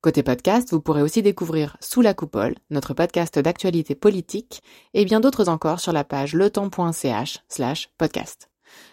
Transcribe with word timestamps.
Côté 0.00 0.22
podcast, 0.22 0.70
vous 0.70 0.80
pourrez 0.80 1.02
aussi 1.02 1.22
découvrir 1.22 1.76
Sous 1.80 2.02
la 2.02 2.14
coupole, 2.14 2.54
notre 2.70 2.94
podcast 2.94 3.36
d'actualité 3.36 3.96
politique, 3.96 4.62
et 4.94 5.04
bien 5.04 5.18
d'autres 5.18 5.48
encore 5.48 5.80
sur 5.80 5.92
la 5.92 6.04
page 6.04 6.34
letemps.ch 6.34 7.40
slash 7.48 7.90
podcast. 7.98 8.48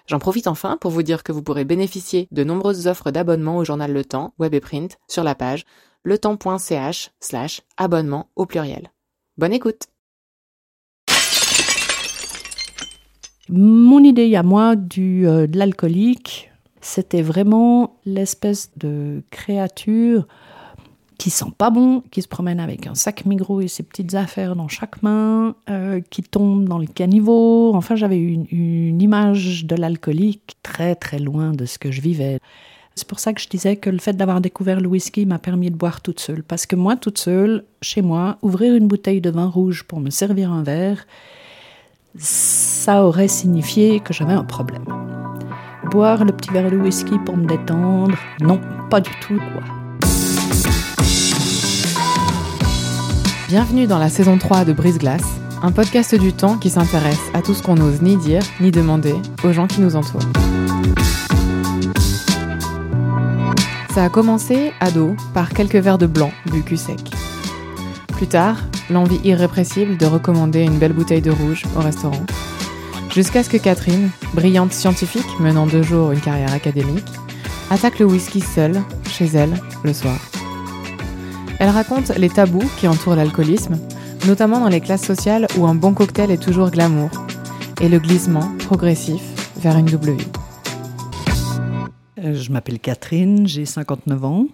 J'en 0.08 0.18
profite 0.18 0.48
enfin 0.48 0.78
pour 0.82 0.90
vous 0.90 1.04
dire 1.04 1.22
que 1.22 1.32
vous 1.32 1.44
pourrez 1.44 1.64
bénéficier 1.64 2.28
de 2.32 2.44
nombreuses 2.44 2.88
offres 2.88 3.12
d'abonnement 3.12 3.58
au 3.58 3.64
journal 3.64 3.94
Le 3.94 4.04
Temps, 4.04 4.34
web 4.40 4.56
et 4.56 4.60
print, 4.60 4.98
sur 5.08 5.24
la 5.24 5.36
page 5.36 5.66
letemps.ch 6.06 7.12
slash 7.20 7.62
abonnement 7.78 8.32
au 8.36 8.48
pluriel. 8.48 8.92
Bonne 9.38 9.54
écoute 9.54 9.84
Mon 13.48 14.04
idée 14.04 14.36
à 14.36 14.42
moi 14.42 14.76
du, 14.76 15.28
euh, 15.28 15.46
de 15.46 15.60
l'alcoolique, 15.60 16.50
c'était 16.82 17.22
vraiment 17.22 18.00
l'espèce 18.06 18.72
de 18.76 19.22
créature 19.30 20.26
qui 21.18 21.30
sent 21.30 21.52
pas 21.58 21.70
bon, 21.70 22.04
qui 22.12 22.22
se 22.22 22.28
promène 22.28 22.60
avec 22.60 22.88
un 22.88 22.96
sac 22.96 23.26
Migros 23.26 23.62
et 23.62 23.68
ses 23.68 23.84
petites 23.84 24.14
affaires 24.16 24.56
dans 24.56 24.68
chaque 24.68 25.02
main, 25.04 25.56
euh, 25.70 26.02
qui 26.10 26.24
tombe 26.24 26.68
dans 26.68 26.78
le 26.78 26.88
caniveau. 26.88 27.74
Enfin, 27.76 27.96
j'avais 27.96 28.20
une, 28.20 28.46
une 28.52 29.02
image 29.02 29.66
de 29.66 29.76
l'alcoolique 29.76 30.58
très 30.64 30.96
très 30.96 31.20
loin 31.20 31.52
de 31.52 31.66
ce 31.66 31.78
que 31.78 31.92
je 31.92 32.02
vivais. 32.02 32.40
C'est 32.96 33.08
pour 33.08 33.20
ça 33.20 33.34
que 33.34 33.42
je 33.42 33.50
disais 33.50 33.76
que 33.76 33.90
le 33.90 33.98
fait 33.98 34.14
d'avoir 34.14 34.40
découvert 34.40 34.80
le 34.80 34.88
whisky 34.88 35.26
m'a 35.26 35.38
permis 35.38 35.70
de 35.70 35.76
boire 35.76 36.02
toute 36.02 36.22
seule. 36.22 36.44
Parce 36.44 36.66
que 36.66 36.78
moi, 36.78 36.96
toute 36.96 37.18
seule, 37.18 37.66
chez 37.82 38.02
moi, 38.02 38.38
ouvrir 38.42 38.74
une 38.74 38.88
bouteille 38.88 39.20
de 39.20 39.30
vin 39.30 39.48
rouge 39.48 39.84
pour 39.84 40.00
me 40.00 40.10
servir 40.10 40.52
un 40.52 40.64
verre, 40.64 41.06
ça 42.18 43.06
aurait 43.06 43.28
signifié 43.28 44.00
que 44.00 44.14
j'avais 44.14 44.34
un 44.34 44.46
problème. 44.46 44.86
Boire 45.92 46.24
le 46.24 46.32
petit 46.32 46.52
verre 46.52 46.72
de 46.72 46.78
whisky 46.78 47.20
pour 47.20 47.36
me 47.36 47.46
détendre, 47.46 48.18
non, 48.40 48.62
pas 48.90 49.02
du 49.02 49.12
tout, 49.22 49.40
quoi. 49.54 49.85
Bienvenue 53.48 53.86
dans 53.86 54.00
la 54.00 54.10
saison 54.10 54.40
3 54.40 54.66
de 54.66 54.74
Brise 54.74 54.98
Glace, 54.98 55.40
un 55.62 55.72
podcast 55.72 56.16
du 56.16 56.34
temps 56.34 56.58
qui 56.58 56.72
s'intéresse 56.72 57.22
à 57.36 57.44
tout 57.44 57.54
ce 57.54 57.62
qu'on 57.62 57.76
n'ose 57.76 58.02
ni 58.02 58.18
dire 58.18 58.42
ni 58.60 58.72
demander 58.72 59.14
aux 59.44 59.52
gens 59.52 59.68
qui 59.68 59.82
nous 59.82 59.96
entourent. 59.96 60.28
Ça 63.94 64.04
a 64.04 64.10
commencé, 64.10 64.74
ado, 64.80 65.16
par 65.36 65.52
quelques 65.52 65.76
verres 65.76 66.00
de 66.00 66.08
blanc 66.08 66.32
bu 66.52 66.64
cul 66.64 66.76
sec. 66.76 67.00
Plus 68.08 68.26
tard, 68.26 68.58
l'envie 68.90 69.20
irrépressible 69.24 69.96
de 69.96 70.08
recommander 70.08 70.62
une 70.64 70.80
belle 70.80 70.94
bouteille 70.94 71.22
de 71.22 71.30
rouge 71.30 71.66
au 71.78 71.82
restaurant. 71.82 72.26
Jusqu'à 73.14 73.44
ce 73.44 73.50
que 73.52 73.58
Catherine, 73.58 74.10
brillante 74.34 74.74
scientifique 74.74 75.40
menant 75.40 75.68
deux 75.68 75.84
jours 75.84 76.12
une 76.12 76.20
carrière 76.20 76.52
académique, 76.52 77.06
attaque 77.70 78.00
le 78.00 78.06
whisky 78.06 78.42
seule, 78.42 78.82
chez 79.08 79.26
elle, 79.26 79.54
le 79.84 79.94
soir. 79.94 80.18
Elle 81.60 81.70
raconte 81.70 82.10
les 82.18 82.30
tabous 82.30 82.70
qui 82.78 82.88
entourent 82.88 83.16
l'alcoolisme, 83.16 83.80
notamment 84.28 84.60
dans 84.60 84.68
les 84.68 84.82
classes 84.82 85.06
sociales 85.06 85.48
où 85.58 85.66
un 85.66 85.76
bon 85.76 85.94
cocktail 85.94 86.30
est 86.32 86.42
toujours 86.42 86.70
glamour, 86.70 87.10
et 87.82 87.88
le 87.88 88.00
glissement 88.00 88.52
progressif 88.60 89.22
vers 89.58 89.78
une 89.78 89.86
double 89.86 90.12
vie. 90.12 90.28
Euh, 92.20 92.34
Je 92.34 92.52
m'appelle 92.52 92.80
Catherine, 92.80 93.48
j'ai 93.48 93.66
59 93.66 94.26
ans. 94.26 94.48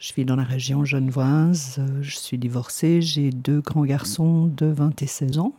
Je 0.00 0.12
vis 0.14 0.24
dans 0.24 0.36
la 0.36 0.44
région 0.44 0.84
genevoise. 0.84 1.76
Euh, 1.78 2.02
Je 2.02 2.16
suis 2.16 2.38
divorcée. 2.38 3.02
J'ai 3.02 3.30
deux 3.30 3.60
grands 3.60 3.84
garçons 3.84 4.46
de 4.46 4.66
20 4.66 5.00
et 5.02 5.06
16 5.06 5.38
ans. 5.38 5.52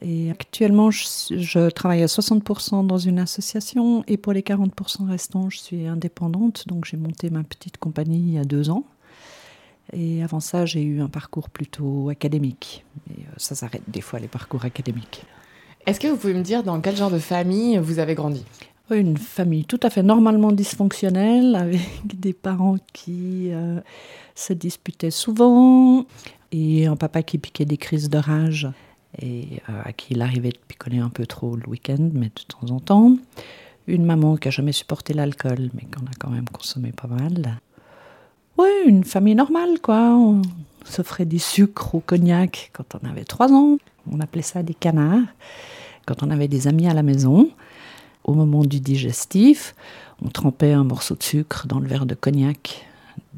Et 0.00 0.30
actuellement, 0.30 0.90
je, 0.92 1.04
je 1.30 1.70
travaille 1.70 2.02
à 2.02 2.06
60% 2.06 2.86
dans 2.86 2.98
une 2.98 3.18
association 3.18 4.04
et 4.06 4.16
pour 4.16 4.32
les 4.32 4.42
40% 4.42 5.08
restants, 5.08 5.50
je 5.50 5.58
suis 5.58 5.86
indépendante. 5.86 6.66
Donc 6.68 6.84
j'ai 6.84 6.96
monté 6.96 7.30
ma 7.30 7.42
petite 7.42 7.78
compagnie 7.78 8.18
il 8.20 8.30
y 8.34 8.38
a 8.38 8.44
deux 8.44 8.70
ans. 8.70 8.84
Et 9.92 10.22
avant 10.22 10.40
ça, 10.40 10.66
j'ai 10.66 10.82
eu 10.82 11.00
un 11.00 11.08
parcours 11.08 11.48
plutôt 11.48 12.08
académique. 12.08 12.84
Et 13.10 13.22
euh, 13.22 13.24
ça 13.36 13.54
s'arrête 13.54 13.82
des 13.88 14.00
fois, 14.00 14.18
les 14.18 14.28
parcours 14.28 14.64
académiques. 14.64 15.24
Est-ce 15.86 16.00
que 16.00 16.08
vous 16.08 16.16
pouvez 16.16 16.34
me 16.34 16.42
dire 16.42 16.62
dans 16.62 16.80
quel 16.80 16.96
genre 16.96 17.10
de 17.10 17.18
famille 17.18 17.78
vous 17.78 17.98
avez 17.98 18.14
grandi? 18.14 18.44
Une 18.90 19.16
famille 19.16 19.64
tout 19.64 19.80
à 19.82 19.90
fait 19.90 20.02
normalement 20.02 20.52
dysfonctionnelle, 20.52 21.54
avec 21.56 21.80
des 22.04 22.32
parents 22.32 22.76
qui 22.92 23.50
euh, 23.52 23.80
se 24.34 24.52
disputaient 24.52 25.10
souvent, 25.10 26.04
et 26.52 26.86
un 26.86 26.96
papa 26.96 27.22
qui 27.22 27.38
piquait 27.38 27.66
des 27.66 27.76
crises 27.76 28.08
de 28.08 28.18
rage, 28.18 28.68
et 29.20 29.62
euh, 29.68 29.82
à 29.84 29.92
qui 29.92 30.14
il 30.14 30.22
arrivait 30.22 30.50
de 30.50 30.58
picoler 30.68 30.98
un 30.98 31.10
peu 31.10 31.26
trop 31.26 31.56
le 31.56 31.66
week-end, 31.68 32.10
mais 32.12 32.26
de 32.26 32.42
temps 32.46 32.74
en 32.74 32.80
temps. 32.80 33.16
Une 33.86 34.04
maman 34.04 34.36
qui 34.36 34.48
a 34.48 34.50
jamais 34.50 34.72
supporté 34.72 35.14
l'alcool, 35.14 35.70
mais 35.74 35.82
qu'on 35.84 36.04
a 36.04 36.14
quand 36.18 36.30
même 36.30 36.48
consommé 36.48 36.92
pas 36.92 37.08
mal. 37.08 37.58
Oui, 38.58 38.68
une 38.86 39.04
famille 39.04 39.36
normale, 39.36 39.78
quoi. 39.80 40.16
On 40.16 40.42
s'offrait 40.84 41.26
des 41.26 41.38
sucres 41.38 41.94
au 41.94 42.00
cognac 42.00 42.70
quand 42.72 42.96
on 43.00 43.08
avait 43.08 43.24
trois 43.24 43.52
ans. 43.52 43.78
On 44.10 44.18
appelait 44.18 44.42
ça 44.42 44.64
des 44.64 44.74
canards. 44.74 45.28
Quand 46.06 46.24
on 46.24 46.30
avait 46.30 46.48
des 46.48 46.66
amis 46.66 46.88
à 46.88 46.94
la 46.94 47.04
maison, 47.04 47.50
au 48.24 48.34
moment 48.34 48.64
du 48.64 48.80
digestif, 48.80 49.76
on 50.24 50.28
trempait 50.28 50.72
un 50.72 50.82
morceau 50.82 51.14
de 51.14 51.22
sucre 51.22 51.68
dans 51.68 51.78
le 51.78 51.86
verre 51.86 52.04
de 52.04 52.16
cognac 52.16 52.84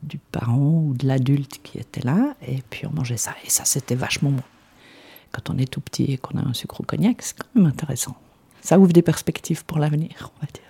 du 0.03 0.19
parent 0.19 0.85
ou 0.87 0.95
de 0.95 1.07
l'adulte 1.07 1.61
qui 1.63 1.79
était 1.79 2.01
là, 2.01 2.35
et 2.47 2.63
puis 2.71 2.87
on 2.87 2.93
mangeait 2.93 3.19
ça. 3.19 3.35
Et 3.45 3.51
ça, 3.51 3.67
c'était 3.67 3.95
vachement 3.95 4.31
bon. 4.31 4.43
Quand 5.33 5.51
on 5.51 5.59
est 5.59 5.71
tout 5.71 5.81
petit 5.81 6.05
et 6.05 6.17
qu'on 6.17 6.39
a 6.39 6.43
un 6.43 6.55
sucre 6.55 6.81
au 6.81 6.85
cognac, 6.85 7.21
c'est 7.21 7.37
quand 7.37 7.49
même 7.55 7.67
intéressant. 7.67 8.17
Ça 8.63 8.79
ouvre 8.79 8.93
des 8.93 9.03
perspectives 9.03 9.67
pour 9.67 9.79
l'avenir, 9.79 10.31
on 10.37 10.41
va 10.41 10.51
dire. 10.53 10.70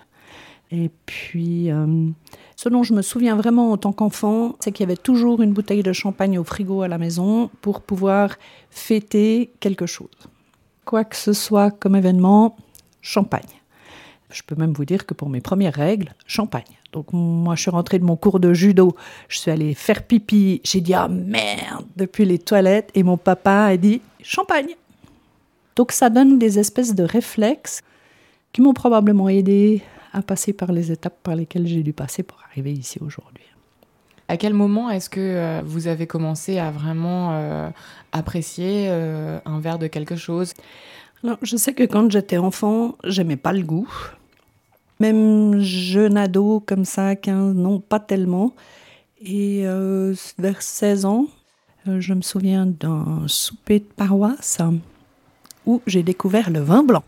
Et 0.71 0.89
puis, 1.05 1.69
euh, 1.69 2.07
ce 2.55 2.69
dont 2.69 2.83
je 2.83 2.93
me 2.93 3.01
souviens 3.01 3.35
vraiment 3.35 3.71
en 3.71 3.77
tant 3.77 3.91
qu'enfant, 3.91 4.55
c'est 4.59 4.71
qu'il 4.71 4.85
y 4.85 4.89
avait 4.89 4.95
toujours 4.95 5.41
une 5.41 5.51
bouteille 5.51 5.83
de 5.83 5.93
champagne 5.93 6.39
au 6.39 6.43
frigo 6.43 6.81
à 6.81 6.87
la 6.87 6.97
maison 6.97 7.49
pour 7.61 7.81
pouvoir 7.81 8.35
fêter 8.69 9.51
quelque 9.59 9.85
chose. 9.85 10.07
Quoi 10.85 11.03
que 11.03 11.17
ce 11.17 11.33
soit 11.33 11.71
comme 11.71 11.95
événement, 11.95 12.55
champagne. 13.01 13.41
Je 14.31 14.43
peux 14.43 14.55
même 14.55 14.71
vous 14.71 14.85
dire 14.85 15.05
que 15.05 15.13
pour 15.13 15.29
mes 15.29 15.41
premières 15.41 15.73
règles, 15.73 16.13
champagne. 16.25 16.63
Donc 16.93 17.11
moi, 17.11 17.55
je 17.55 17.63
suis 17.63 17.71
rentrée 17.71 17.99
de 17.99 18.05
mon 18.05 18.15
cours 18.15 18.39
de 18.39 18.53
judo, 18.53 18.95
je 19.27 19.39
suis 19.39 19.51
allée 19.51 19.73
faire 19.73 20.03
pipi, 20.03 20.61
j'ai 20.63 20.79
dit 20.79 20.93
ah 20.93 21.09
merde 21.09 21.85
depuis 21.97 22.23
les 22.23 22.39
toilettes 22.39 22.91
et 22.95 23.03
mon 23.03 23.17
papa 23.17 23.65
a 23.65 23.77
dit 23.77 24.01
champagne. 24.23 24.75
Donc 25.75 25.91
ça 25.91 26.09
donne 26.09 26.39
des 26.39 26.59
espèces 26.59 26.95
de 26.95 27.03
réflexes 27.03 27.81
qui 28.53 28.61
m'ont 28.61 28.73
probablement 28.73 29.29
aidé 29.29 29.81
à 30.13 30.21
passer 30.21 30.53
par 30.53 30.71
les 30.71 30.91
étapes 30.91 31.17
par 31.23 31.35
lesquelles 31.35 31.67
j'ai 31.67 31.83
dû 31.83 31.93
passer 31.93 32.23
pour 32.23 32.39
arriver 32.49 32.73
ici 32.73 32.99
aujourd'hui. 33.01 33.45
À 34.31 34.37
quel 34.37 34.53
moment 34.53 34.89
est-ce 34.89 35.09
que 35.09 35.19
euh, 35.19 35.61
vous 35.65 35.87
avez 35.87 36.07
commencé 36.07 36.57
à 36.57 36.71
vraiment 36.71 37.33
euh, 37.33 37.69
apprécier 38.13 38.87
euh, 38.87 39.39
un 39.43 39.59
verre 39.59 39.77
de 39.77 39.87
quelque 39.87 40.15
chose? 40.15 40.53
Alors, 41.21 41.37
je 41.41 41.57
sais 41.57 41.73
que 41.73 41.83
quand 41.83 42.09
j'étais 42.09 42.37
enfant, 42.37 42.95
j'aimais 43.03 43.35
pas 43.35 43.51
le 43.51 43.63
goût. 43.63 43.89
Même 45.01 45.59
jeune 45.59 46.15
ado, 46.15 46.63
comme 46.65 46.85
ça, 46.85 47.17
15, 47.17 47.55
non, 47.55 47.81
pas 47.81 47.99
tellement. 47.99 48.53
Et 49.21 49.65
vers 50.39 50.61
16 50.61 51.05
ans, 51.05 51.27
je 51.85 52.13
me 52.13 52.21
souviens 52.21 52.65
d'un 52.65 53.23
souper 53.27 53.79
de 53.79 53.85
paroisse 53.85 54.59
où 55.65 55.81
j'ai 55.85 56.03
découvert 56.03 56.49
le 56.49 56.59
vin 56.59 56.83
blanc. 56.83 57.03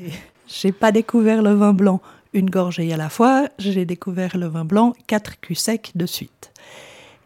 Et 0.00 0.10
j'ai 0.52 0.72
pas 0.72 0.92
découvert 0.92 1.42
le 1.42 1.54
vin 1.54 1.72
blanc 1.72 2.00
une 2.32 2.48
gorgée 2.48 2.92
à 2.92 2.96
la 2.96 3.08
fois, 3.08 3.48
j'ai 3.58 3.84
découvert 3.84 4.36
le 4.36 4.46
vin 4.46 4.64
blanc 4.64 4.94
quatre 5.06 5.40
culs 5.40 5.54
secs 5.54 5.92
de 5.94 6.06
suite. 6.06 6.52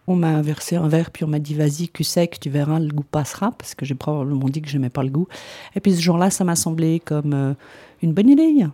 On 0.08 0.14
m'a 0.14 0.40
versé 0.40 0.76
un 0.76 0.88
verre, 0.88 1.10
puis 1.10 1.24
on 1.24 1.28
m'a 1.28 1.40
dit 1.40 1.54
vas-y, 1.54 1.88
cul 1.88 2.04
sec, 2.04 2.38
tu 2.38 2.48
verras, 2.48 2.78
le 2.78 2.88
goût 2.88 3.04
passera, 3.04 3.50
parce 3.52 3.74
que 3.74 3.84
j'ai 3.84 3.96
probablement 3.96 4.48
dit 4.48 4.62
que 4.62 4.68
j'aimais 4.68 4.90
pas 4.90 5.02
le 5.02 5.10
goût. 5.10 5.26
Et 5.74 5.80
puis 5.80 5.94
ce 5.94 6.00
jour-là, 6.00 6.30
ça 6.30 6.44
m'a 6.44 6.54
semblé 6.54 7.00
comme 7.00 7.32
euh, 7.34 7.54
une 8.02 8.12
bonne 8.12 8.28
idée, 8.28 8.66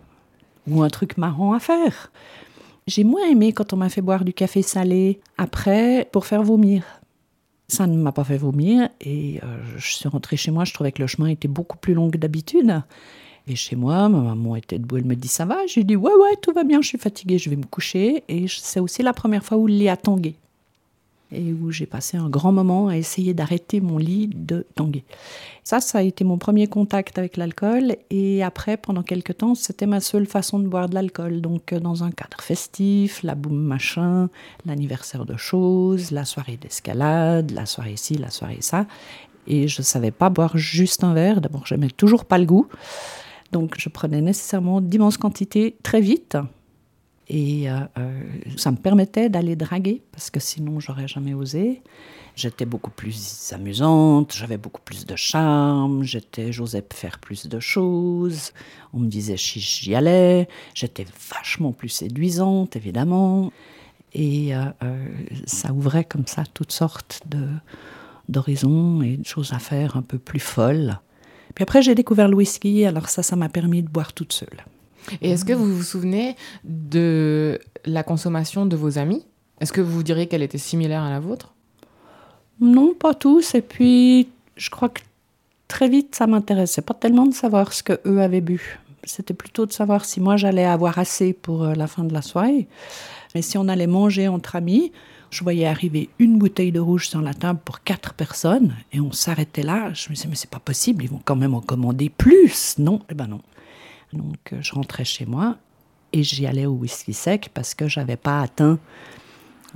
ou 0.67 0.83
un 0.83 0.89
truc 0.89 1.17
marrant 1.17 1.53
à 1.53 1.59
faire. 1.59 2.11
J'ai 2.85 3.03
moins 3.03 3.27
aimé 3.29 3.53
quand 3.53 3.73
on 3.73 3.77
m'a 3.77 3.89
fait 3.89 4.01
boire 4.01 4.23
du 4.23 4.33
café 4.33 4.61
salé 4.61 5.21
après 5.37 6.07
pour 6.11 6.25
faire 6.25 6.43
vomir. 6.43 6.83
Ça 7.67 7.87
ne 7.87 7.97
m'a 7.97 8.11
pas 8.11 8.23
fait 8.23 8.37
vomir 8.37 8.89
et 9.01 9.39
euh, 9.43 9.57
je 9.77 9.93
suis 9.93 10.09
rentrée 10.09 10.37
chez 10.37 10.51
moi, 10.51 10.65
je 10.65 10.73
trouvais 10.73 10.91
que 10.91 11.01
le 11.01 11.07
chemin 11.07 11.27
était 11.27 11.47
beaucoup 11.47 11.77
plus 11.77 11.93
long 11.93 12.11
que 12.11 12.17
d'habitude. 12.17 12.83
Et 13.47 13.55
chez 13.55 13.75
moi, 13.75 14.07
ma 14.09 14.19
maman 14.19 14.55
était 14.55 14.79
debout, 14.79 14.97
elle 14.97 15.05
me 15.05 15.15
dit 15.15 15.27
ça 15.27 15.45
va? 15.45 15.57
J'ai 15.67 15.83
dit 15.83 15.95
ouais, 15.97 16.13
ouais, 16.13 16.35
tout 16.41 16.53
va 16.53 16.63
bien, 16.63 16.81
je 16.81 16.87
suis 16.87 16.97
fatiguée, 16.97 17.37
je 17.37 17.49
vais 17.49 17.57
me 17.57 17.65
coucher. 17.65 18.23
Et 18.29 18.45
c'est 18.47 18.79
aussi 18.79 19.03
la 19.03 19.13
première 19.13 19.43
fois 19.43 19.57
où 19.57 19.67
le 19.67 19.73
lit 19.73 19.89
a 19.89 19.97
tangué. 19.97 20.35
et 21.33 21.53
où 21.53 21.71
j'ai 21.71 21.85
passé 21.85 22.15
un 22.17 22.29
grand 22.29 22.51
moment 22.51 22.87
à 22.87 22.97
essayer 22.97 23.33
d'arrêter 23.33 23.81
mon 23.81 23.97
lit 23.97 24.29
de 24.33 24.65
tanguer. 24.75 25.03
Ça, 25.63 25.79
ça 25.79 25.99
a 25.99 26.01
été 26.01 26.23
mon 26.23 26.37
premier 26.37 26.67
contact 26.67 27.17
avec 27.17 27.37
l'alcool 27.37 27.95
et 28.09 28.43
après, 28.43 28.77
pendant 28.77 29.01
quelques 29.03 29.37
temps, 29.37 29.55
c'était 29.55 29.85
ma 29.85 29.99
seule 29.99 30.25
façon 30.27 30.59
de 30.59 30.67
boire 30.67 30.89
de 30.89 30.95
l'alcool. 30.95 31.41
Donc, 31.41 31.73
euh, 31.73 31.79
dans 31.79 32.03
un 32.03 32.11
cadre 32.11 32.41
festif, 32.41 33.23
la 33.23 33.35
boum 33.35 33.57
machin, 33.57 34.29
l'anniversaire 34.65 35.25
de 35.25 35.37
choses, 35.37 36.11
la 36.11 36.25
soirée 36.25 36.57
d'escalade, 36.57 37.51
la 37.51 37.65
soirée 37.65 37.97
ci, 37.97 38.15
la 38.15 38.29
soirée 38.29 38.57
ça. 38.61 38.85
Et 39.47 39.67
je 39.67 39.81
ne 39.81 39.85
savais 39.85 40.11
pas 40.11 40.29
boire 40.29 40.57
juste 40.57 41.03
un 41.03 41.13
verre. 41.13 41.41
D'abord, 41.41 41.65
je 41.65 41.73
n'aimais 41.73 41.89
toujours 41.89 42.25
pas 42.25 42.37
le 42.37 42.45
goût. 42.45 42.67
Donc, 43.53 43.75
je 43.77 43.87
prenais 43.87 44.19
nécessairement 44.19 44.81
d'immenses 44.81 45.17
quantités 45.17 45.77
très 45.83 46.01
vite. 46.01 46.37
Et 47.29 47.69
euh, 47.69 47.79
euh, 47.99 48.21
ça 48.57 48.71
me 48.71 48.77
permettait 48.77 49.29
d'aller 49.29 49.55
draguer, 49.55 50.01
parce 50.11 50.29
que 50.29 50.39
sinon, 50.39 50.79
j'aurais 50.79 51.07
jamais 51.07 51.33
osé. 51.33 51.81
J'étais 52.35 52.65
beaucoup 52.65 52.89
plus 52.89 53.53
amusante, 53.53 54.33
j'avais 54.35 54.57
beaucoup 54.57 54.81
plus 54.81 55.05
de 55.05 55.15
charme, 55.15 56.01
j'étais, 56.01 56.51
j'osais 56.51 56.83
faire 56.91 57.19
plus 57.19 57.47
de 57.47 57.59
choses. 57.59 58.53
On 58.91 58.99
me 58.99 59.07
disait 59.07 59.37
si 59.37 59.59
j'y 59.59 59.93
allais. 59.93 60.47
J'étais 60.73 61.05
vachement 61.29 61.73
plus 61.73 61.89
séduisante, 61.89 62.75
évidemment. 62.75 63.51
Et 64.13 64.55
euh, 64.55 64.65
ça 65.45 65.71
ouvrait 65.73 66.05
comme 66.05 66.25
ça 66.25 66.43
toutes 66.51 66.71
sortes 66.71 67.21
d'horizons 68.29 69.03
et 69.03 69.17
de 69.17 69.25
choses 69.25 69.53
à 69.53 69.59
faire 69.59 69.95
un 69.95 70.01
peu 70.01 70.17
plus 70.17 70.39
folles. 70.39 70.99
Puis 71.55 71.63
après, 71.63 71.81
j'ai 71.81 71.95
découvert 71.95 72.27
le 72.27 72.35
whisky, 72.35 72.85
alors 72.85 73.09
ça, 73.09 73.23
ça 73.23 73.35
m'a 73.35 73.49
permis 73.49 73.81
de 73.83 73.89
boire 73.89 74.13
toute 74.13 74.33
seule. 74.33 74.63
Et 75.21 75.31
est-ce 75.31 75.45
que 75.45 75.53
vous 75.53 75.75
vous 75.75 75.83
souvenez 75.83 76.35
de 76.63 77.59
la 77.85 78.03
consommation 78.03 78.65
de 78.65 78.75
vos 78.75 78.97
amis? 78.97 79.25
Est-ce 79.59 79.73
que 79.73 79.81
vous 79.81 80.03
diriez 80.03 80.27
qu'elle 80.27 80.41
était 80.41 80.57
similaire 80.57 81.03
à 81.03 81.09
la 81.09 81.19
vôtre? 81.19 81.53
Non, 82.59 82.93
pas 82.93 83.13
tous. 83.13 83.55
Et 83.55 83.61
puis, 83.61 84.29
je 84.55 84.69
crois 84.69 84.89
que 84.89 85.01
très 85.67 85.89
vite, 85.89 86.15
ça 86.15 86.27
m'intéressait 86.27 86.81
pas 86.81 86.93
tellement 86.93 87.25
de 87.25 87.33
savoir 87.33 87.73
ce 87.73 87.83
que 87.83 87.99
eux 88.05 88.21
avaient 88.21 88.41
bu. 88.41 88.79
C'était 89.03 89.33
plutôt 89.33 89.65
de 89.65 89.73
savoir 89.73 90.05
si 90.05 90.21
moi 90.21 90.37
j'allais 90.37 90.65
avoir 90.65 90.97
assez 90.97 91.33
pour 91.33 91.63
euh, 91.63 91.73
la 91.73 91.87
fin 91.87 92.03
de 92.03 92.13
la 92.13 92.21
soirée. 92.21 92.67
Mais 93.35 93.41
si 93.41 93.57
on 93.57 93.67
allait 93.67 93.87
manger 93.87 94.27
entre 94.27 94.55
amis, 94.55 94.91
je 95.33 95.43
voyais 95.43 95.65
arriver 95.65 96.09
une 96.19 96.37
bouteille 96.37 96.71
de 96.71 96.79
rouge 96.79 97.09
sur 97.09 97.21
la 97.21 97.33
table 97.33 97.59
pour 97.65 97.83
quatre 97.83 98.13
personnes 98.13 98.75
et 98.91 98.99
on 98.99 99.11
s'arrêtait 99.11 99.63
là. 99.63 99.91
Je 99.93 100.09
me 100.09 100.15
disais, 100.15 100.27
mais 100.29 100.35
c'est 100.35 100.49
pas 100.49 100.59
possible, 100.59 101.03
ils 101.03 101.09
vont 101.09 101.21
quand 101.25 101.35
même 101.35 101.55
en 101.55 101.61
commander 101.61 102.09
plus. 102.09 102.77
Non, 102.77 103.01
eh 103.09 103.15
ben 103.15 103.27
non. 103.27 103.41
Donc 104.13 104.53
euh, 104.53 104.57
je 104.61 104.73
rentrais 104.73 105.05
chez 105.05 105.25
moi 105.25 105.57
et 106.11 106.21
j'y 106.21 106.45
allais 106.45 106.67
au 106.67 106.73
whisky 106.73 107.13
sec 107.13 107.49
parce 107.51 107.73
que 107.73 107.87
j'avais 107.87 108.15
pas 108.15 108.41
atteint 108.41 108.77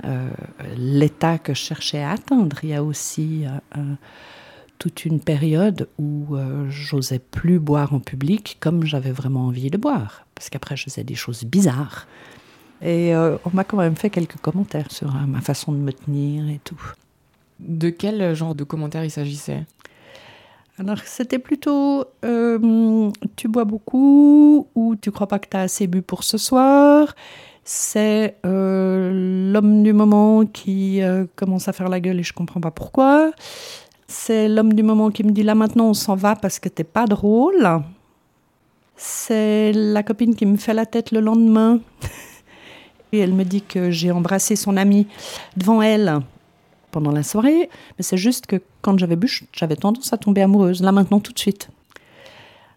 euh, 0.04 0.30
l'état 0.76 1.38
que 1.38 1.54
je 1.54 1.60
cherchais 1.60 2.02
à 2.02 2.12
atteindre. 2.12 2.58
Il 2.62 2.68
y 2.68 2.74
a 2.74 2.84
aussi 2.84 3.44
euh, 3.76 3.80
toute 4.78 5.04
une 5.04 5.18
période 5.18 5.88
où 5.98 6.36
j'osais 6.68 7.18
plus 7.18 7.58
boire 7.58 7.94
en 7.94 7.98
public 7.98 8.58
comme 8.60 8.84
j'avais 8.84 9.10
vraiment 9.10 9.46
envie 9.46 9.70
de 9.70 9.76
boire. 9.76 10.24
Parce 10.36 10.50
qu'après, 10.50 10.76
je 10.76 10.84
faisais 10.84 11.02
des 11.02 11.16
choses 11.16 11.42
bizarres. 11.42 12.06
Et 12.82 13.12
on 13.14 13.50
m'a 13.52 13.64
quand 13.64 13.76
même 13.76 13.96
fait 13.96 14.10
quelques 14.10 14.36
commentaires 14.36 14.90
sur 14.90 15.12
ma 15.12 15.40
façon 15.40 15.72
de 15.72 15.78
me 15.78 15.92
tenir 15.92 16.48
et 16.48 16.60
tout. 16.62 16.80
De 17.58 17.90
quel 17.90 18.34
genre 18.34 18.54
de 18.54 18.64
commentaires 18.64 19.04
il 19.04 19.10
s'agissait? 19.10 19.64
Alors, 20.80 20.98
c'était 21.04 21.40
plutôt 21.40 22.04
euh, 22.24 23.10
tu 23.34 23.48
bois 23.48 23.64
beaucoup 23.64 24.68
ou 24.76 24.94
tu 24.94 25.10
crois 25.10 25.26
pas 25.26 25.40
que 25.40 25.48
tu 25.48 25.56
as 25.56 25.62
assez 25.62 25.88
bu 25.88 26.02
pour 26.02 26.22
ce 26.22 26.38
soir? 26.38 27.16
C'est 27.64 28.36
euh, 28.46 29.52
l'homme 29.52 29.82
du 29.82 29.92
moment 29.92 30.46
qui 30.46 31.02
euh, 31.02 31.26
commence 31.34 31.66
à 31.66 31.72
faire 31.72 31.88
la 31.88 31.98
gueule 31.98 32.20
et 32.20 32.22
je 32.22 32.32
comprends 32.32 32.60
pas 32.60 32.70
pourquoi. 32.70 33.32
C'est 34.06 34.48
l'homme 34.48 34.72
du 34.72 34.84
moment 34.84 35.10
qui 35.10 35.24
me 35.24 35.32
dit 35.32 35.42
là 35.42 35.54
maintenant 35.54 35.86
on 35.86 35.94
s'en 35.94 36.14
va 36.14 36.36
parce 36.36 36.60
que 36.60 36.68
t'es 36.68 36.84
pas 36.84 37.06
drôle. 37.06 37.68
C'est 38.96 39.72
la 39.72 40.02
copine 40.04 40.34
qui 40.36 40.46
me 40.46 40.56
fait 40.56 40.74
la 40.74 40.86
tête 40.86 41.10
le 41.10 41.20
lendemain. 41.20 41.80
et 43.12 43.18
elle 43.18 43.32
me 43.32 43.44
dit 43.44 43.62
que 43.62 43.90
j'ai 43.90 44.10
embrassé 44.10 44.56
son 44.56 44.76
ami 44.76 45.06
devant 45.56 45.82
elle 45.82 46.20
pendant 46.90 47.12
la 47.12 47.22
soirée, 47.22 47.68
mais 47.98 48.02
c'est 48.02 48.16
juste 48.16 48.46
que 48.46 48.62
quand 48.80 48.98
j'avais 48.98 49.16
bu, 49.16 49.30
j'avais 49.52 49.76
tendance 49.76 50.12
à 50.12 50.16
tomber 50.16 50.42
amoureuse, 50.42 50.82
là 50.82 50.92
maintenant 50.92 51.20
tout 51.20 51.32
de 51.32 51.38
suite. 51.38 51.68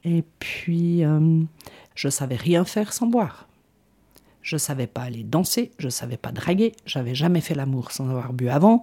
Et 0.03 0.23
puis, 0.39 1.03
euh, 1.05 1.41
je 1.95 2.09
savais 2.09 2.35
rien 2.35 2.65
faire 2.65 2.93
sans 2.93 3.07
boire. 3.07 3.47
Je 4.41 4.57
savais 4.57 4.87
pas 4.87 5.01
aller 5.01 5.23
danser, 5.23 5.71
je 5.77 5.87
savais 5.87 6.17
pas 6.17 6.31
draguer, 6.31 6.73
j'avais 6.85 7.13
jamais 7.13 7.41
fait 7.41 7.53
l'amour 7.53 7.91
sans 7.91 8.09
avoir 8.09 8.33
bu 8.33 8.49
avant. 8.49 8.81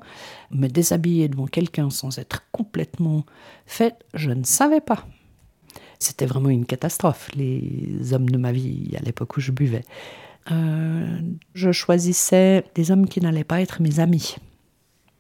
Me 0.53 0.69
déshabiller 0.69 1.29
devant 1.29 1.47
quelqu'un 1.47 1.91
sans 1.91 2.19
être 2.19 2.45
complètement 2.53 3.27
faite, 3.67 4.05
je 4.15 4.31
ne 4.31 4.45
savais 4.45 4.81
pas. 4.81 5.05
C'était 5.99 6.27
vraiment 6.27 6.51
une 6.51 6.65
catastrophe, 6.65 7.29
les 7.35 8.13
hommes 8.13 8.29
de 8.29 8.39
ma 8.39 8.53
vie 8.53 8.95
à 8.97 9.01
l'époque 9.01 9.37
où 9.37 9.41
je 9.41 9.51
buvais. 9.51 9.85
Euh, 10.51 11.21
je 11.55 11.73
choisissais 11.73 12.65
des 12.75 12.91
hommes 12.91 13.07
qui 13.07 13.21
n'allaient 13.21 13.45
pas 13.45 13.61
être 13.61 13.83
mes 13.83 14.01
amis. 14.01 14.37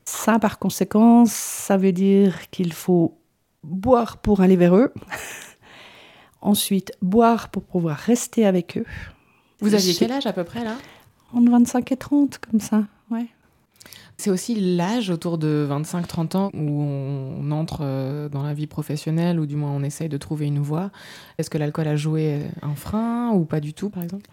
Ça, 0.05 0.39
par 0.39 0.59
conséquent, 0.59 1.25
ça 1.27 1.77
veut 1.77 1.93
dire 1.93 2.49
qu'il 2.51 2.73
faut 2.73 3.19
boire 3.63 4.17
pour 4.19 4.41
aller 4.41 4.57
vers 4.57 4.75
eux. 4.77 4.93
Ensuite, 6.41 6.93
boire 7.03 7.51
pour 7.51 7.65
pouvoir 7.65 7.97
rester 7.97 8.47
avec 8.47 8.79
eux. 8.79 8.87
Vous 9.61 9.75
aviez 9.75 9.95
quel 9.95 10.13
âge 10.13 10.27
à 10.27 10.33
peu 10.33 10.45
près 10.45 10.65
là? 10.65 10.77
Entre 11.35 11.51
25 11.51 11.93
et 11.93 11.97
30, 11.97 12.39
comme 12.39 12.61
ça, 12.61 12.85
ouais. 13.11 13.27
C'est 14.17 14.31
aussi 14.31 14.57
l'âge 14.57 15.11
autour 15.11 15.39
de 15.39 15.69
25-30 15.71 16.37
ans 16.37 16.51
où 16.53 16.83
on 16.83 17.53
entre 17.53 17.81
euh, 17.83 18.29
dans 18.29 18.43
la 18.43 18.53
vie 18.53 18.67
professionnelle 18.67 19.39
ou 19.39 19.47
du 19.47 19.55
moins 19.55 19.71
on 19.71 19.85
essaye 19.85 20.09
de 20.09 20.17
trouver 20.17 20.47
une 20.47 20.59
voie. 20.59 20.91
Est-ce 21.39 21.51
que 21.51 21.59
l'alcool 21.59 21.87
a 21.87 21.95
joué 21.95 22.43
un 22.63 22.75
frein 22.75 23.31
ou 23.31 23.45
pas 23.45 23.61
du 23.61 23.75
tout 23.75 23.91
par 23.91 24.03
exemple? 24.03 24.29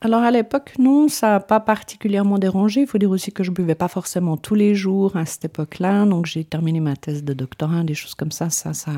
Alors 0.00 0.22
à 0.22 0.30
l'époque, 0.30 0.74
non, 0.78 1.08
ça 1.08 1.30
n'a 1.30 1.40
pas 1.40 1.58
particulièrement 1.58 2.38
dérangé. 2.38 2.82
Il 2.82 2.86
faut 2.86 2.98
dire 2.98 3.10
aussi 3.10 3.32
que 3.32 3.42
je 3.42 3.50
buvais 3.50 3.74
pas 3.74 3.88
forcément 3.88 4.36
tous 4.36 4.54
les 4.54 4.76
jours 4.76 5.16
à 5.16 5.26
cette 5.26 5.46
époque-là. 5.46 6.04
Donc 6.04 6.26
j'ai 6.26 6.44
terminé 6.44 6.78
ma 6.78 6.94
thèse 6.94 7.24
de 7.24 7.32
doctorat, 7.32 7.82
des 7.82 7.94
choses 7.94 8.14
comme 8.14 8.30
ça. 8.30 8.48
Ça, 8.48 8.74
ça, 8.74 8.92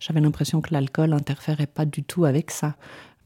j'avais 0.00 0.20
l'impression 0.20 0.60
que 0.60 0.72
l'alcool 0.72 1.10
n'interférait 1.10 1.68
pas 1.68 1.84
du 1.84 2.02
tout 2.02 2.24
avec 2.24 2.50
ça. 2.50 2.74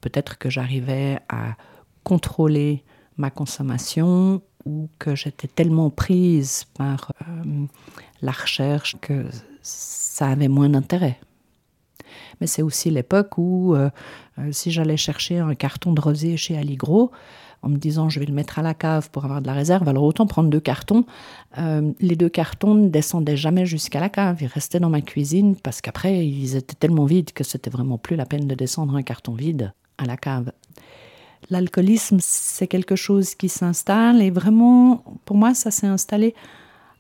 Peut-être 0.02 0.36
que 0.36 0.50
j'arrivais 0.50 1.20
à 1.30 1.56
contrôler 2.04 2.84
ma 3.16 3.30
consommation 3.30 4.42
ou 4.66 4.90
que 4.98 5.14
j'étais 5.14 5.48
tellement 5.48 5.88
prise 5.88 6.64
par 6.76 7.12
euh, 7.22 7.64
la 8.20 8.32
recherche 8.32 8.96
que 9.00 9.24
ça 9.62 10.28
avait 10.28 10.48
moins 10.48 10.68
d'intérêt 10.68 11.18
mais 12.40 12.46
c'est 12.46 12.62
aussi 12.62 12.90
l'époque 12.90 13.38
où 13.38 13.74
euh, 13.74 13.90
euh, 14.38 14.52
si 14.52 14.70
j'allais 14.70 14.96
chercher 14.96 15.38
un 15.38 15.54
carton 15.54 15.92
de 15.92 16.00
rosé 16.00 16.36
chez 16.36 16.56
Aligro, 16.56 17.10
en 17.62 17.68
me 17.68 17.76
disant 17.76 18.08
je 18.08 18.20
vais 18.20 18.26
le 18.26 18.32
mettre 18.32 18.58
à 18.58 18.62
la 18.62 18.74
cave 18.74 19.10
pour 19.10 19.24
avoir 19.24 19.42
de 19.42 19.46
la 19.46 19.52
réserve, 19.52 19.88
alors 19.88 20.04
autant 20.04 20.26
prendre 20.26 20.48
deux 20.48 20.60
cartons. 20.60 21.04
Euh, 21.58 21.92
les 22.00 22.16
deux 22.16 22.28
cartons 22.28 22.74
ne 22.74 22.88
descendaient 22.88 23.36
jamais 23.36 23.66
jusqu'à 23.66 24.00
la 24.00 24.08
cave, 24.08 24.38
ils 24.40 24.46
restaient 24.46 24.80
dans 24.80 24.90
ma 24.90 25.02
cuisine 25.02 25.56
parce 25.56 25.80
qu'après 25.80 26.26
ils 26.26 26.56
étaient 26.56 26.74
tellement 26.74 27.04
vides 27.04 27.32
que 27.32 27.44
c'était 27.44 27.70
vraiment 27.70 27.98
plus 27.98 28.16
la 28.16 28.26
peine 28.26 28.46
de 28.46 28.54
descendre 28.54 28.94
un 28.94 29.02
carton 29.02 29.34
vide 29.34 29.72
à 29.98 30.06
la 30.06 30.16
cave. 30.16 30.52
L'alcoolisme, 31.48 32.18
c'est 32.20 32.66
quelque 32.66 32.96
chose 32.96 33.34
qui 33.34 33.48
s'installe 33.48 34.20
et 34.20 34.30
vraiment, 34.30 35.04
pour 35.24 35.36
moi, 35.36 35.54
ça 35.54 35.70
s'est 35.70 35.86
installé 35.86 36.34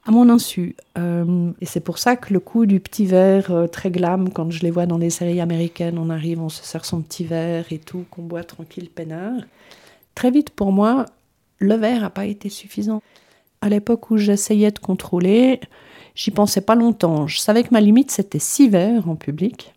à 0.04 0.10
mon 0.10 0.28
insu. 0.28 0.76
Euh, 0.98 1.52
et 1.60 1.66
c'est 1.66 1.80
pour 1.80 1.98
ça 1.98 2.16
que 2.16 2.32
le 2.32 2.40
coup 2.40 2.66
du 2.66 2.80
petit 2.80 3.06
verre 3.06 3.50
euh, 3.50 3.66
très 3.66 3.90
glam, 3.90 4.30
quand 4.30 4.50
je 4.50 4.62
les 4.62 4.70
vois 4.70 4.86
dans 4.86 4.98
les 4.98 5.10
séries 5.10 5.40
américaines, 5.40 5.98
on 5.98 6.10
arrive, 6.10 6.40
on 6.40 6.48
se 6.48 6.64
sert 6.64 6.84
son 6.84 7.02
petit 7.02 7.24
verre 7.24 7.66
et 7.70 7.78
tout, 7.78 8.04
qu'on 8.10 8.22
boit 8.22 8.44
tranquille, 8.44 8.88
peinard. 8.88 9.42
Très 10.14 10.30
vite, 10.30 10.50
pour 10.50 10.72
moi, 10.72 11.06
le 11.58 11.74
verre 11.74 12.00
n'a 12.00 12.10
pas 12.10 12.26
été 12.26 12.48
suffisant. 12.48 13.02
À 13.60 13.68
l'époque 13.68 14.10
où 14.10 14.16
j'essayais 14.16 14.70
de 14.70 14.78
contrôler, 14.78 15.60
j'y 16.14 16.30
pensais 16.30 16.62
pas 16.62 16.74
longtemps. 16.74 17.26
Je 17.26 17.38
savais 17.38 17.62
que 17.62 17.72
ma 17.72 17.80
limite, 17.80 18.10
c'était 18.10 18.38
six 18.38 18.68
verres 18.68 19.08
en 19.08 19.16
public. 19.16 19.74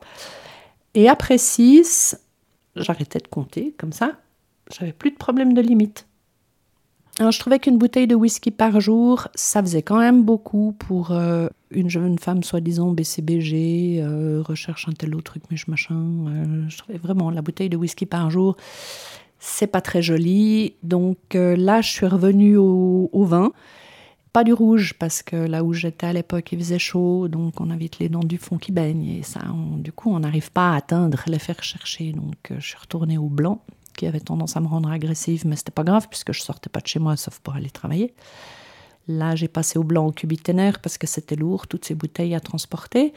Et 0.96 1.10
après 1.10 1.38
six, 1.38 2.18
j'arrêtais 2.76 3.20
de 3.20 3.28
compter, 3.28 3.74
comme 3.78 3.92
ça, 3.92 4.14
j'avais 4.72 4.94
plus 4.94 5.12
de 5.12 5.18
problème 5.18 5.54
de 5.54 5.62
limite. 5.62 6.06
Alors, 7.20 7.32
je 7.32 7.40
trouvais 7.40 7.60
qu'une 7.60 7.78
bouteille 7.78 8.08
de 8.08 8.16
whisky 8.16 8.50
par 8.50 8.80
jour, 8.82 9.28
ça 9.36 9.62
faisait 9.62 9.84
quand 9.84 10.00
même 10.00 10.24
beaucoup 10.24 10.76
pour 10.80 11.12
euh, 11.12 11.48
une 11.70 11.88
jeune 11.88 12.18
femme 12.18 12.42
soi-disant 12.42 12.92
BCBG, 12.92 14.00
euh, 14.02 14.42
recherche 14.44 14.88
un 14.88 14.94
tel 14.94 15.14
autre 15.14 15.34
truc, 15.34 15.44
mais 15.52 15.58
machin. 15.68 15.96
Euh, 15.96 16.66
je 16.70 16.78
trouvais 16.80 16.98
vraiment 16.98 17.30
la 17.30 17.44
bouteille 17.44 17.70
de 17.70 17.78
whisky 17.78 18.08
par 18.08 18.32
jour, 18.32 18.58
c'est 19.38 19.68
pas 19.68 19.82
très 19.82 20.02
joli. 20.02 20.74
Donc 20.82 21.18
là, 21.36 21.82
je 21.82 21.90
suis 21.92 22.08
revenue 22.08 22.58
au, 22.58 23.26
vin. 23.26 23.52
Pas 24.32 24.44
du 24.44 24.54
rouge, 24.54 24.96
parce 24.98 25.22
que 25.22 25.36
là 25.36 25.64
où 25.64 25.74
j'étais 25.74 26.08
à 26.08 26.14
l'époque, 26.14 26.52
il 26.52 26.58
faisait 26.58 26.80
chaud, 26.80 27.28
donc 27.28 27.62
on 27.62 27.70
a 27.70 27.76
vite 27.76 28.00
les 28.00 28.10
dents 28.10 28.24
du 28.24 28.40
fond 28.40 28.58
qui 28.58 28.72
baignent. 28.72 29.20
Et 29.20 29.22
ça, 29.22 29.42
du 29.78 29.92
coup, 29.92 30.12
on 30.12 30.20
n'arrive 30.22 30.52
pas 30.52 30.72
à 30.72 30.78
atteindre 30.78 31.22
les 31.28 31.38
faire 31.38 31.62
chercher. 31.62 32.14
Donc 32.14 32.52
je 32.58 32.66
suis 32.66 32.78
retournée 32.78 33.20
au 33.20 33.28
blanc 33.28 33.62
qui 33.94 34.08
avait 34.08 34.20
tendance 34.20 34.58
à 34.58 34.60
me 34.60 34.68
rendre 34.68 34.90
agressive, 34.90 35.46
mais 35.46 35.56
c'était 35.56 35.72
pas 35.72 35.84
grave 35.84 36.08
puisque 36.10 36.34
je 36.34 36.42
sortais 36.42 36.70
pas 36.70 36.80
de 36.80 36.88
chez 36.88 37.00
moi 37.00 37.16
sauf 37.18 37.40
pour 37.40 37.56
aller 37.56 37.70
travailler. 37.70 38.14
Là, 39.08 39.36
j'ai 39.36 39.48
passé 39.48 39.78
au 39.78 39.84
blanc 39.84 40.08
au 40.08 40.12
cubiténaire 40.12 40.80
parce 40.80 40.98
que 40.98 41.08
c'était 41.08 41.36
lourd, 41.36 41.68
toutes 41.68 41.86
ces 41.86 41.96
bouteilles 41.96 42.36
à 42.36 42.40
transporter. 42.40 43.14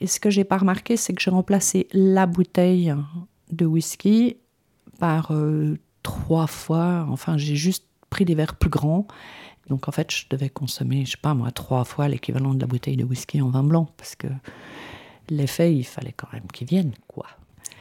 Et 0.00 0.06
ce 0.06 0.20
que 0.20 0.30
j'ai 0.30 0.44
pas 0.44 0.58
remarqué, 0.58 0.96
c'est 0.96 1.12
que 1.12 1.20
j'ai 1.20 1.30
remplacé 1.30 1.88
la 1.92 2.26
bouteille 2.26 2.94
de 3.50 3.66
whisky 3.66 4.36
par 4.98 5.32
euh, 5.32 5.76
trois 6.02 6.46
fois. 6.46 7.06
Enfin, 7.10 7.36
j'ai 7.36 7.56
juste 7.56 7.86
pris 8.10 8.24
des 8.24 8.34
verres 8.34 8.56
plus 8.56 8.70
grands. 8.70 9.06
Donc 9.68 9.88
en 9.88 9.92
fait, 9.92 10.10
je 10.12 10.26
devais 10.30 10.50
consommer, 10.50 11.04
je 11.04 11.12
sais 11.12 11.16
pas 11.16 11.34
moi, 11.34 11.50
trois 11.50 11.84
fois 11.84 12.08
l'équivalent 12.08 12.54
de 12.54 12.60
la 12.60 12.66
bouteille 12.66 12.96
de 12.96 13.04
whisky 13.04 13.40
en 13.40 13.48
vin 13.48 13.64
blanc 13.64 13.88
parce 13.96 14.14
que 14.14 14.28
l'effet, 15.30 15.74
il 15.74 15.84
fallait 15.84 16.12
quand 16.12 16.32
même 16.32 16.46
qu'il 16.52 16.66
vienne, 16.66 16.92
quoi. 17.08 17.26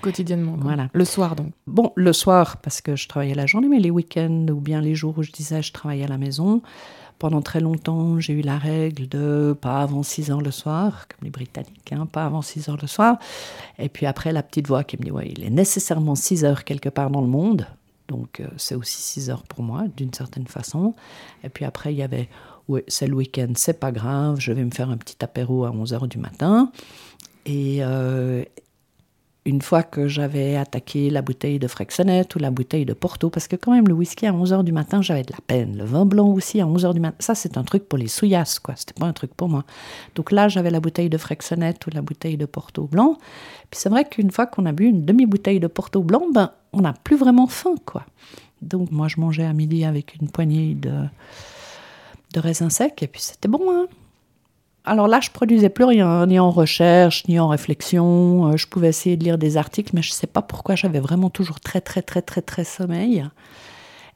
Quotidiennement. 0.02 0.58
Voilà. 0.60 0.90
Le 0.94 1.06
soir 1.06 1.36
donc. 1.36 1.52
Bon, 1.66 1.94
le 1.96 2.12
soir, 2.14 2.58
parce 2.58 2.82
que 2.82 2.96
je 2.96 3.08
travaillais 3.08 3.36
la 3.36 3.46
journée, 3.46 3.70
mais 3.70 3.80
les 3.80 3.90
week-ends 3.90 4.48
ou 4.50 4.60
bien 4.60 4.82
les 4.82 4.96
jours 4.96 5.18
où 5.18 5.24
je 5.24 5.32
disais 5.32 5.62
je 5.62 5.72
travaillais 5.72 6.04
à 6.04 6.08
la 6.08 6.18
maison, 6.18 6.62
pendant 7.20 7.42
très 7.42 7.62
longtemps, 7.62 8.20
j'ai 8.20 8.34
eu 8.34 8.42
la 8.42 8.58
règle 8.58 9.08
de 9.08 9.56
pas 9.60 9.82
avant 9.82 10.04
6 10.04 10.30
heures 10.30 10.42
le 10.42 10.52
soir, 10.52 11.08
comme 11.08 11.24
les 11.24 11.30
Britanniques, 11.30 11.94
hein, 11.94 12.06
pas 12.06 12.26
avant 12.26 12.42
6 12.42 12.68
heures 12.68 12.80
le 12.82 12.88
soir. 12.88 13.18
Et 13.80 13.88
puis 13.88 14.06
après, 14.06 14.34
la 14.34 14.44
petite 14.44 14.68
voix 14.68 14.84
qui 14.84 14.98
me 14.98 15.04
dit 15.04 15.12
ouais, 15.12 15.30
il 15.30 15.44
est 15.44 15.50
nécessairement 15.50 16.16
6 16.16 16.44
heures 16.44 16.64
quelque 16.66 16.90
part 16.90 17.10
dans 17.10 17.22
le 17.22 17.28
monde. 17.28 17.66
Donc 18.10 18.42
euh, 18.42 18.48
c'est 18.58 18.76
aussi 18.76 19.02
6 19.02 19.30
heures 19.30 19.44
pour 19.44 19.64
moi, 19.64 19.86
d'une 19.96 20.14
certaine 20.14 20.48
façon. 20.48 20.96
Et 21.46 21.50
puis 21.50 21.64
après, 21.64 21.94
il 21.94 21.98
y 21.98 22.04
avait 22.04 22.28
ouais, 22.68 22.84
c'est 22.90 23.08
le 23.08 23.16
week-end, 23.16 23.54
c'est 23.56 23.80
pas 23.80 23.94
grave, 23.94 24.40
je 24.40 24.52
vais 24.52 24.66
me 24.66 24.72
faire 24.72 24.90
un 24.90 24.98
petit 24.98 25.24
apéro 25.24 25.64
à 25.64 25.72
11 25.72 25.94
heures 25.94 26.08
du 26.08 26.18
matin. 26.18 26.72
Et, 27.46 27.78
euh, 27.82 28.44
une 29.46 29.62
fois 29.62 29.84
que 29.84 30.08
j'avais 30.08 30.56
attaqué 30.56 31.10
la 31.10 31.22
bouteille 31.22 31.60
de 31.60 31.68
Frexenet 31.68 32.28
ou 32.36 32.40
la 32.40 32.50
bouteille 32.50 32.86
de 32.86 32.94
Porto, 32.94 33.30
parce 33.30 33.48
que 33.48 33.58
quand 33.58 33.74
même 33.74 33.88
le 33.88 33.94
whisky 33.94 34.26
à 34.26 34.32
11h 34.32 34.64
du 34.64 34.72
matin, 34.72 35.02
j'avais 35.02 35.24
de 35.24 35.34
la 35.34 35.40
peine. 35.46 35.78
Le 35.78 35.84
vin 35.84 36.06
blanc 36.06 36.28
aussi 36.30 36.62
à 36.62 36.66
11h 36.66 36.94
du 36.94 37.02
matin, 37.02 37.18
ça 37.20 37.36
c'est 37.36 37.58
un 37.58 37.64
truc 37.64 37.90
pour 37.90 38.00
les 38.00 38.08
souillasses, 38.08 38.60
quoi. 38.60 38.76
C'était 38.78 38.94
pas 38.94 39.06
un 39.06 39.14
truc 39.14 39.34
pour 39.34 39.50
moi. 39.50 39.66
Donc 40.16 40.32
là, 40.32 40.48
j'avais 40.48 40.70
la 40.70 40.80
bouteille 40.80 41.10
de 41.10 41.18
Frexenet 41.18 41.76
ou 41.86 41.90
la 41.94 42.02
bouteille 42.02 42.38
de 42.38 42.46
Porto 42.46 42.86
blanc. 42.86 43.18
Puis 43.70 43.82
c'est 43.82 43.90
vrai 43.90 44.06
qu'une 44.06 44.32
fois 44.32 44.46
qu'on 44.46 44.66
a 44.66 44.72
bu 44.72 44.86
une 44.86 45.04
demi-bouteille 45.04 45.60
de 45.60 45.68
Porto 45.68 46.04
blanc, 46.04 46.24
ben, 46.34 46.52
on 46.72 46.82
n'a 46.82 46.94
plus 46.94 47.18
vraiment 47.18 47.48
faim, 47.48 47.76
quoi. 47.86 48.06
Donc 48.62 48.92
moi, 48.92 49.10
je 49.10 49.20
mangeais 49.20 49.46
à 49.46 49.52
midi 49.52 49.84
avec 49.84 50.16
une 50.22 50.30
poignée 50.30 50.74
de, 50.74 50.94
de 52.34 52.40
raisins 52.40 52.70
secs, 52.70 53.04
et 53.04 53.08
puis 53.08 53.22
c'était 53.22 53.50
bon, 53.50 53.70
hein. 53.70 53.88
Alors 54.86 55.08
là, 55.08 55.22
je 55.22 55.30
produisais 55.30 55.70
plus 55.70 55.86
rien, 55.86 56.26
ni 56.26 56.40
en 56.40 56.52
recherche, 56.52 57.26
ni 57.28 57.40
en 57.40 57.48
réflexion. 57.48 58.48
Euh, 58.48 58.58
je 58.58 58.68
pouvais 58.68 58.90
essayer 58.90 59.16
de 59.16 59.24
lire 59.24 59.38
des 59.38 59.56
articles, 59.56 59.92
mais 59.94 60.02
je 60.02 60.10
ne 60.10 60.16
sais 60.16 60.28
pas 60.28 60.42
pourquoi 60.42 60.76
j'avais 60.76 61.00
vraiment 61.00 61.30
toujours 61.30 61.62
très, 61.62 61.80
très, 61.80 62.02
très, 62.02 62.22
très, 62.22 62.42
très 62.42 62.66
sommeil. 62.66 63.26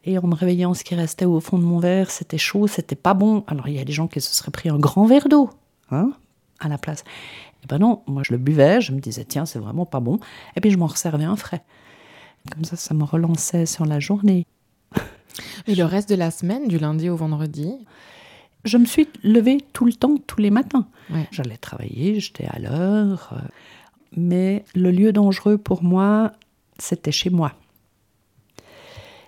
Et 0.03 0.17
en 0.17 0.27
me 0.27 0.35
réveillant, 0.35 0.73
ce 0.73 0.83
qui 0.83 0.95
restait 0.95 1.25
au 1.25 1.39
fond 1.39 1.57
de 1.57 1.63
mon 1.63 1.79
verre, 1.79 2.11
c'était 2.11 2.37
chaud, 2.37 2.67
c'était 2.67 2.95
pas 2.95 3.13
bon. 3.13 3.45
Alors 3.47 3.69
il 3.69 3.75
y 3.75 3.79
a 3.79 3.85
des 3.85 3.93
gens 3.93 4.07
qui 4.07 4.19
se 4.19 4.33
seraient 4.33 4.51
pris 4.51 4.69
un 4.69 4.77
grand 4.77 5.05
verre 5.05 5.29
d'eau, 5.29 5.49
hein, 5.91 6.11
à 6.59 6.67
la 6.67 6.77
place. 6.77 7.05
Et 7.63 7.67
ben 7.67 7.77
non, 7.79 8.03
moi 8.07 8.23
je 8.25 8.33
le 8.33 8.37
buvais, 8.37 8.81
je 8.81 8.91
me 8.91 8.99
disais 8.99 9.23
tiens, 9.23 9.45
c'est 9.45 9.59
vraiment 9.59 9.85
pas 9.85 10.01
bon. 10.01 10.19
Et 10.55 10.61
puis 10.61 10.71
je 10.71 10.77
m'en 10.77 10.87
resservais 10.87 11.25
un 11.25 11.35
frais. 11.37 11.63
Comme 12.51 12.65
ça, 12.65 12.75
ça 12.75 12.93
me 12.93 13.03
relançait 13.03 13.65
sur 13.65 13.85
la 13.85 13.99
journée. 13.99 14.45
Et 15.67 15.75
le 15.75 15.83
reste 15.83 16.09
de 16.09 16.15
la 16.15 16.31
semaine, 16.31 16.67
du 16.67 16.77
lundi 16.77 17.09
au 17.09 17.15
vendredi? 17.15 17.73
Je 18.65 18.77
me 18.77 18.85
suis 18.85 19.07
levée 19.23 19.63
tout 19.73 19.85
le 19.85 19.93
temps, 19.93 20.15
tous 20.27 20.39
les 20.41 20.49
matins. 20.51 20.87
Ouais. 21.09 21.27
J'allais 21.31 21.57
travailler, 21.57 22.19
j'étais 22.19 22.45
à 22.45 22.59
l'heure. 22.59 23.29
euh, 23.33 23.47
Mais 24.15 24.65
le 24.75 24.91
lieu 24.91 25.11
dangereux 25.13 25.57
pour 25.57 25.83
moi, 25.83 26.31
c'était 26.79 27.11
chez 27.11 27.29
moi. 27.29 27.53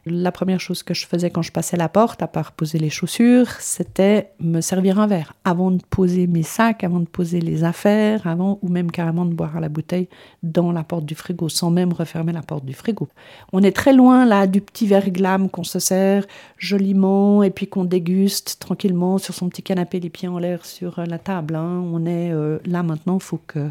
La 0.06 0.32
première 0.32 0.60
chose 0.60 0.82
que 0.82 0.94
je 0.94 1.06
faisais 1.06 1.30
quand 1.30 1.42
je 1.42 1.52
passais 1.52 1.76
la 1.78 1.90
porte, 1.90 2.22
à 2.22 2.28
part 2.28 2.54
poser 2.54 2.80
les 2.80 2.90
chaussures, 2.90 3.50
c'était 3.60 4.32
me 4.40 4.62
servir 4.62 5.00
un 5.00 5.08
verre. 5.08 5.34
Avant 5.44 5.72
de 5.72 5.82
poser 5.90 6.26
mes 6.26 6.44
sacs, 6.44 6.84
avant 6.84 7.00
de 7.00 7.08
poser 7.08 7.42
les 7.42 7.64
affaires, 7.64 8.26
avant 8.26 8.60
ou 8.62 8.70
même 8.70 8.92
carrément 8.92 9.26
de 9.26 9.34
boire 9.34 9.58
à 9.58 9.60
la 9.60 9.70
bouteille 9.70 10.08
dans 10.42 10.72
la 10.72 10.84
porte 10.84 11.06
du 11.06 11.16
frigo, 11.16 11.50
sans 11.50 11.70
même 11.70 11.92
refermer 11.92 12.32
la 12.32 12.42
porte 12.42 12.66
du 12.66 12.74
frigo. 12.74 13.08
On 13.52 13.62
est 13.62 13.76
très 13.76 13.94
loin 13.94 14.26
là 14.26 14.48
du 14.48 14.62
petit 14.62 14.88
verre 14.88 15.10
glam 15.10 15.50
qu'on 15.50 15.64
se 15.64 15.80
sert 15.80 16.26
joliment 16.58 17.44
et 17.44 17.50
puis 17.50 17.68
qu'on 17.68 17.86
déguste 17.86 18.58
tranquillement 18.60 19.18
sur 19.18 19.34
son 19.34 19.50
petit 19.50 19.64
canapé, 19.64 20.00
les 20.00 20.10
pieds 20.10 20.28
en 20.28 20.40
l'air 20.40 20.66
sur 20.66 21.00
euh, 21.00 21.06
la 21.06 21.20
table. 21.20 21.56
hein. 21.56 21.84
On 21.92 22.06
est 22.06 22.32
euh, 22.32 22.60
là 22.66 22.84
maintenant, 22.84 23.20
faut 23.20 23.42
que 23.46 23.70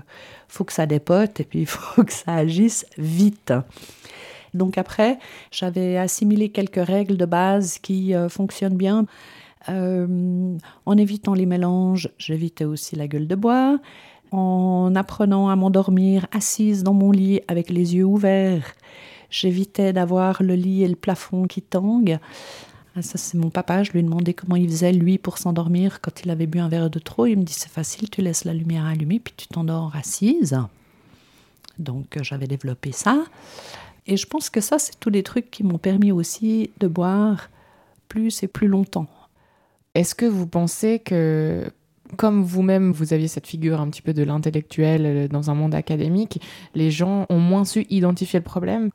faut 0.49 0.65
que 0.65 0.73
ça 0.73 0.87
dépote 0.87 1.41
et 1.41 1.45
puis 1.45 1.61
il 1.61 1.67
faut 1.67 2.05
que 2.05 2.13
ça 2.13 2.35
agisse 2.35 2.87
vite. 2.97 3.53
Donc 4.55 4.79
après, 4.79 5.19
j'avais 5.51 5.97
assimilé 5.97 6.51
quelques 6.51 6.85
règles 6.85 7.17
de 7.17 7.25
base 7.25 7.79
qui 7.79 8.15
euh, 8.15 8.29
fonctionnent 8.29 8.77
bien. 8.77 9.07
Euh, 9.69 10.57
en 10.87 10.97
évitant 10.97 11.35
les 11.35 11.47
mélanges, 11.47 12.11
j'évitais 12.19 12.65
aussi 12.65 12.97
la 12.97 13.09
gueule 13.09 13.27
de 13.27 13.35
bois. 13.35 13.79
En 14.31 14.95
apprenant 14.95 15.49
à 15.49 15.57
m'endormir 15.57 16.27
assise 16.33 16.83
dans 16.83 16.95
mon 16.95 17.11
lit 17.11 17.41
avec 17.49 17.71
les 17.71 17.97
yeux 17.97 18.05
ouverts, 18.05 18.75
j'évitais 19.31 19.93
d'avoir 19.93 20.43
le 20.43 20.55
lit 20.55 20.83
et 20.83 20.89
le 20.89 20.97
plafond 20.97 21.47
qui 21.47 21.63
tanguent. 21.63 22.19
Ah, 22.97 23.03
Ça, 23.03 23.17
c'est 23.17 23.39
mon 23.39 23.51
papa. 23.51 23.83
Je 23.83 23.93
lui 23.93 24.01
ai 24.01 24.03
demandé 24.03 24.35
comment 24.35 24.57
il 24.57 24.69
faisait, 24.69 24.93
lui, 24.93 25.19
pour 25.19 25.39
s'endormir 25.39 26.01
quand 26.01 26.23
il 26.25 26.31
avait 26.31 26.47
bu 26.47 26.59
un 26.59 26.69
verre 26.69 26.91
de 26.91 26.99
trop. 26.99 27.27
Il 27.27 27.39
me 27.39 27.43
dit 27.45 27.53
c'est 27.53 27.71
facile, 27.71 28.11
tu 28.11 28.23
laisses 28.23 28.45
la 28.45 28.55
lumière 28.55 28.85
allumée, 28.85 29.21
puis 29.21 29.35
tu 29.37 29.49
t'endors 29.49 29.95
assise. 29.97 30.59
Donc, 31.79 32.17
euh, 32.17 32.23
j'avais 32.23 32.47
développé 32.47 32.93
ça. 32.93 33.25
Et 34.09 34.17
je 34.17 34.27
pense 34.27 34.49
que 34.49 34.63
ça, 34.63 34.79
c'est 34.79 34.99
tous 34.99 35.11
des 35.11 35.23
trucs 35.23 35.51
qui 35.51 35.63
m'ont 35.63 35.79
permis 35.79 36.11
aussi 36.11 36.71
de 36.81 36.89
boire 36.89 37.51
plus 38.09 38.43
et 38.43 38.49
plus 38.49 38.67
longtemps. 38.67 39.07
Est-ce 39.95 40.15
que 40.15 40.25
vous 40.25 40.47
pensez 40.47 40.99
que, 40.99 41.71
comme 42.17 42.43
vous-même, 42.43 42.91
vous 42.91 43.13
aviez 43.13 43.29
cette 43.29 43.47
figure 43.47 43.81
un 43.81 43.89
petit 43.91 44.01
peu 44.01 44.15
de 44.15 44.23
l'intellectuel 44.23 45.07
euh, 45.07 45.29
dans 45.29 45.51
un 45.51 45.55
monde 45.55 45.75
académique, 45.75 46.41
les 46.75 46.91
gens 46.91 47.27
ont 47.29 47.39
moins 47.39 47.67
su 47.67 47.87
identifier 47.91 48.39
le 48.39 48.45
problème? 48.45 48.91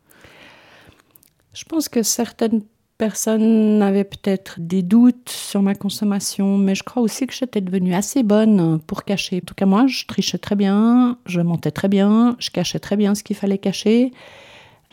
Je 1.54 1.64
pense 1.66 1.90
que 1.90 2.02
certaines 2.02 2.64
personnes 2.98 3.84
avaient 3.84 4.04
peut-être 4.04 4.56
des 4.60 4.82
doutes 4.82 5.30
sur 5.30 5.62
ma 5.62 5.76
consommation, 5.76 6.58
mais 6.58 6.74
je 6.74 6.84
crois 6.84 7.04
aussi 7.04 7.28
que 7.28 7.34
j'étais 7.34 7.62
devenue 7.62 7.94
assez 7.94 8.24
bonne 8.24 8.80
pour 8.88 9.04
cacher. 9.04 9.38
En 9.44 9.46
tout 9.46 9.54
cas, 9.54 9.68
moi, 9.68 9.86
je 9.86 10.06
trichais 10.08 10.40
très 10.40 10.56
bien, 10.56 11.20
je 11.28 11.42
mentais 11.42 11.72
très 11.72 11.90
bien, 11.90 12.36
je 12.40 12.50
cachais 12.50 12.80
très 12.80 12.96
bien 12.96 13.14
ce 13.14 13.22
qu'il 13.22 13.36
fallait 13.36 13.60
cacher. 13.60 14.12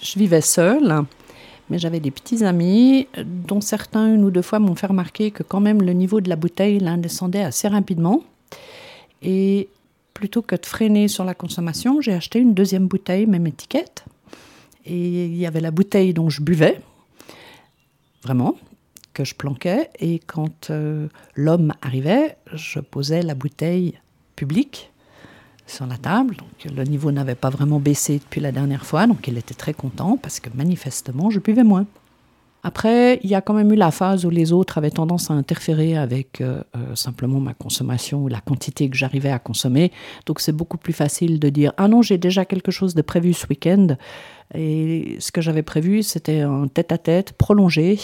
Je 0.03 0.19
vivais 0.19 0.41
seule, 0.41 1.05
mais 1.69 1.79
j'avais 1.79 2.01
des 2.01 2.11
petits 2.11 2.45
amis, 2.45 3.07
dont 3.25 3.61
certains, 3.61 4.15
une 4.15 4.25
ou 4.25 4.31
deux 4.31 4.43
fois, 4.43 4.59
m'ont 4.59 4.75
fait 4.75 4.87
remarquer 4.87 5.31
que 5.31 5.43
quand 5.43 5.61
même 5.61 5.83
le 5.83 5.93
niveau 5.93 6.21
de 6.21 6.29
la 6.29 6.37
bouteille 6.37 6.79
là, 6.79 6.97
descendait 6.97 7.43
assez 7.43 7.69
rapidement. 7.69 8.23
Et 9.23 9.69
plutôt 10.15 10.43
que 10.43 10.57
de 10.57 10.65
freiner 10.65 11.09
sur 11.09 11.25
la 11.25 11.35
consommation, 11.35 12.01
j'ai 12.01 12.13
acheté 12.13 12.39
une 12.39 12.55
deuxième 12.55 12.89
bouteille, 12.89 13.27
même 13.27 13.47
étiquette. 13.47 14.05
Et 14.87 15.27
il 15.27 15.37
y 15.37 15.47
avait 15.47 15.61
la 15.61 15.71
bouteille 15.71 16.15
dont 16.15 16.31
je 16.31 16.43
buvais, 16.43 16.81
vraiment, 18.23 18.57
que 19.13 19.25
je 19.25 19.35
planquais. 19.35 19.91
Et 19.99 20.19
quand 20.19 20.71
euh, 20.71 21.09
l'homme 21.35 21.75
arrivait, 21.83 22.37
je 22.55 22.81
posais 22.81 23.23
la 23.23 23.35
bouteille 23.35 23.99
publique 24.35 24.90
sur 25.71 25.87
la 25.87 25.97
table. 25.97 26.37
Donc 26.37 26.73
le 26.75 26.85
niveau 26.85 27.13
n'avait 27.13 27.35
pas 27.35 27.51
vraiment 27.51 27.81
baissé 27.81 28.19
depuis 28.19 28.41
la 28.41 28.53
dernière 28.53 28.85
fois, 28.85 29.07
donc 29.07 29.27
il 29.29 29.39
était 29.39 29.55
très 29.55 29.75
content 29.75 30.17
parce 30.17 30.41
que 30.41 30.51
manifestement, 30.55 31.31
je 31.31 31.41
buvais 31.41 31.65
moins. 31.65 31.87
Après, 32.63 33.19
il 33.23 33.31
y 33.31 33.35
a 33.35 33.41
quand 33.41 33.55
même 33.55 33.73
eu 33.73 33.77
la 33.77 33.91
phase 33.91 34.27
où 34.27 34.31
les 34.31 34.53
autres 34.53 34.77
avaient 34.77 34.91
tendance 34.91 35.31
à 35.31 35.35
interférer 35.35 35.97
avec 35.97 36.43
euh, 36.43 36.63
euh, 36.77 36.95
simplement 36.95 37.41
ma 37.41 37.55
consommation 37.55 38.25
ou 38.25 38.29
la 38.29 38.41
quantité 38.41 38.91
que 38.91 38.97
j'arrivais 38.97 39.31
à 39.31 39.39
consommer. 39.39 39.93
Donc 40.27 40.41
c'est 40.41 40.53
beaucoup 40.53 40.77
plus 40.77 40.93
facile 40.93 41.41
de 41.41 41.49
dire 41.49 41.73
Ah 41.79 41.89
non, 41.89 42.03
j'ai 42.03 42.19
déjà 42.19 42.45
quelque 42.45 42.71
chose 42.71 42.95
de 42.95 43.01
prévu 43.01 43.33
ce 43.33 43.47
week-end. 43.47 43.97
Et 44.55 45.17
ce 45.21 45.33
que 45.33 45.41
j'avais 45.41 45.63
prévu, 45.63 46.03
c'était 46.03 46.41
un 46.41 46.69
tête-à-tête 46.69 47.33
prolongé 47.33 47.99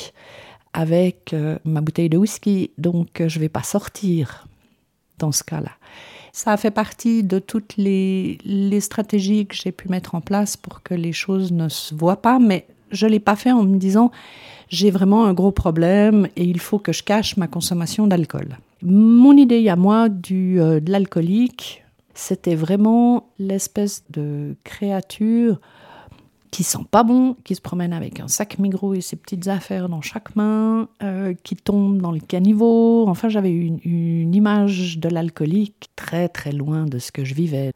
avec 0.73 1.35
euh, 1.35 1.58
ma 1.64 1.82
bouteille 1.82 2.08
de 2.08 2.16
whisky. 2.16 2.70
Donc 2.78 3.23
je 3.26 3.38
vais 3.38 3.50
pas 3.50 3.62
sortir 3.62 4.46
dans 5.18 5.32
ce 5.32 5.44
cas-là. 5.44 5.73
Ça 6.36 6.52
a 6.52 6.58
fait 6.58 6.70
partie 6.70 7.24
de 7.24 7.38
toutes 7.38 7.78
les, 7.78 8.36
les 8.44 8.82
stratégies 8.82 9.46
que 9.46 9.54
j'ai 9.54 9.72
pu 9.72 9.88
mettre 9.88 10.14
en 10.14 10.20
place 10.20 10.58
pour 10.58 10.82
que 10.82 10.92
les 10.92 11.14
choses 11.14 11.50
ne 11.50 11.70
se 11.70 11.94
voient 11.94 12.20
pas, 12.20 12.38
mais 12.38 12.66
je 12.90 13.06
ne 13.06 13.12
l'ai 13.12 13.20
pas 13.20 13.36
fait 13.36 13.52
en 13.52 13.62
me 13.62 13.78
disant 13.78 14.10
j'ai 14.68 14.90
vraiment 14.90 15.24
un 15.24 15.32
gros 15.32 15.50
problème 15.50 16.28
et 16.36 16.44
il 16.44 16.60
faut 16.60 16.78
que 16.78 16.92
je 16.92 17.02
cache 17.02 17.38
ma 17.38 17.46
consommation 17.46 18.06
d'alcool. 18.06 18.58
Mon 18.82 19.34
idée 19.34 19.66
à 19.70 19.76
moi 19.76 20.10
du, 20.10 20.60
euh, 20.60 20.78
de 20.78 20.92
l'alcoolique, 20.92 21.82
c'était 22.12 22.54
vraiment 22.54 23.30
l'espèce 23.38 24.04
de 24.10 24.56
créature 24.62 25.58
qui 26.56 26.62
sent 26.62 26.86
pas 26.90 27.02
bon, 27.02 27.36
qui 27.44 27.54
se 27.54 27.60
promène 27.60 27.92
avec 27.92 28.18
un 28.18 28.28
sac 28.28 28.58
Migros 28.58 28.94
et 28.94 29.02
ses 29.02 29.16
petites 29.16 29.46
affaires 29.46 29.90
dans 29.90 30.00
chaque 30.00 30.34
main, 30.36 30.88
euh, 31.02 31.34
qui 31.42 31.54
tombe 31.54 32.00
dans 32.00 32.12
le 32.12 32.18
caniveau. 32.18 33.06
Enfin, 33.08 33.28
j'avais 33.28 33.52
une, 33.52 33.78
une 33.84 34.34
image 34.34 34.98
de 34.98 35.10
l'alcoolique 35.10 35.90
très 35.96 36.30
très 36.30 36.52
loin 36.52 36.86
de 36.86 36.98
ce 36.98 37.12
que 37.12 37.26
je 37.26 37.34
vivais. 37.34 37.72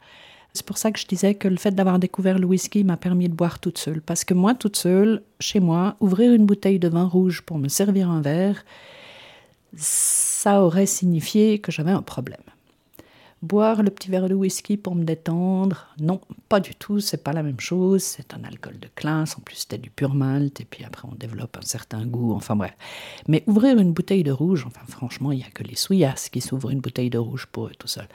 C'est 0.53 0.65
pour 0.65 0.79
ça 0.79 0.91
que 0.91 0.97
je 0.97 1.05
disais 1.05 1.35
que 1.35 1.47
le 1.47 1.57
fait 1.57 1.75
d'avoir 1.75 1.99
découvert 1.99 2.39
le 2.39 2.47
whisky 2.47 2.83
m'a 2.83 2.97
permis 2.97 3.29
de 3.29 3.35
boire 3.35 3.59
toute 3.59 3.77
seule. 3.77 4.01
Parce 4.01 4.23
que 4.23 4.33
moi, 4.33 4.55
toute 4.55 4.77
seule, 4.77 5.21
chez 5.39 5.59
moi, 5.59 5.95
ouvrir 5.99 6.33
une 6.33 6.47
bouteille 6.47 6.79
de 6.79 6.87
vin 6.87 7.05
rouge 7.05 7.43
pour 7.43 7.59
me 7.59 7.67
servir 7.67 8.09
un 8.09 8.21
verre, 8.21 8.65
ça 9.75 10.63
aurait 10.63 10.87
signifié 10.87 11.59
que 11.59 11.71
j'avais 11.71 11.91
un 11.91 12.01
problème. 12.01 12.41
Boire 13.41 13.81
le 13.81 13.89
petit 13.89 14.11
verre 14.11 14.29
de 14.29 14.35
whisky 14.35 14.77
pour 14.77 14.93
me 14.93 15.03
détendre, 15.03 15.87
non, 15.99 16.21
pas 16.47 16.59
du 16.59 16.75
tout, 16.75 16.99
c'est 16.99 17.23
pas 17.23 17.33
la 17.33 17.41
même 17.41 17.59
chose, 17.59 18.03
c'est 18.03 18.35
un 18.35 18.43
alcool 18.43 18.77
de 18.79 18.87
classe, 18.93 19.35
en 19.35 19.41
plus 19.41 19.55
c'était 19.55 19.79
du 19.79 19.89
pur 19.89 20.13
malt, 20.13 20.61
et 20.61 20.65
puis 20.65 20.83
après 20.83 21.07
on 21.11 21.15
développe 21.15 21.57
un 21.57 21.65
certain 21.65 22.05
goût, 22.05 22.33
enfin 22.33 22.55
bref. 22.55 22.73
Mais 23.27 23.43
ouvrir 23.47 23.79
une 23.79 23.93
bouteille 23.93 24.21
de 24.23 24.31
rouge, 24.31 24.65
enfin 24.67 24.85
franchement, 24.87 25.31
il 25.31 25.39
n'y 25.39 25.43
a 25.43 25.49
que 25.49 25.63
les 25.63 25.75
souillasses 25.75 26.29
qui 26.29 26.39
s'ouvrent. 26.39 26.69
Une 26.69 26.81
bouteille 26.81 27.09
de 27.09 27.17
rouge 27.17 27.47
pour 27.51 27.65
eux 27.65 27.71
tout 27.79 27.87
seuls. 27.87 28.07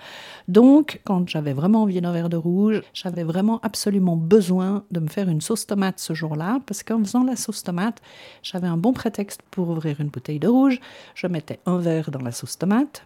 Donc, 0.46 1.00
quand 1.02 1.28
j'avais 1.28 1.54
vraiment 1.54 1.82
envie 1.82 2.00
d'un 2.00 2.12
verre 2.12 2.28
de 2.28 2.36
rouge, 2.36 2.82
j'avais 2.94 3.24
vraiment 3.24 3.58
absolument 3.64 4.16
besoin 4.16 4.84
de 4.92 5.00
me 5.00 5.08
faire 5.08 5.28
une 5.28 5.40
sauce 5.40 5.66
tomate 5.66 5.98
ce 5.98 6.14
jour-là, 6.14 6.60
parce 6.66 6.84
qu'en 6.84 7.00
faisant 7.00 7.24
la 7.24 7.34
sauce 7.34 7.64
tomate, 7.64 8.00
j'avais 8.44 8.68
un 8.68 8.76
bon 8.76 8.92
prétexte 8.92 9.42
pour 9.50 9.70
ouvrir 9.70 10.00
une 10.00 10.08
bouteille 10.08 10.38
de 10.38 10.46
rouge, 10.46 10.80
je 11.16 11.26
mettais 11.26 11.58
un 11.66 11.78
verre 11.78 12.12
dans 12.12 12.22
la 12.22 12.30
sauce 12.30 12.56
tomate, 12.56 13.04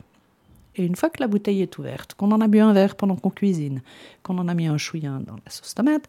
et 0.77 0.85
une 0.85 0.97
fois 0.97 1.11
que 1.11 1.21
la 1.21 1.29
bouteille 1.29 1.63
est 1.63 1.79
ouverte, 1.79 2.15
qu'on 2.15 2.31
en 2.33 2.41
a 2.41 2.49
bu 2.49 2.61
un 2.61 2.73
verre 2.73 2.97
pendant 2.97 3.17
qu'on 3.17 3.31
cuisine, 3.31 3.83
qu'on 4.23 4.39
en 4.39 4.49
a 4.49 4.55
mis 4.55 4.67
un 4.67 4.79
chouïen 4.79 5.21
dans 5.21 5.35
la 5.35 5.51
sauce 5.51 5.75
tomate, 5.75 6.09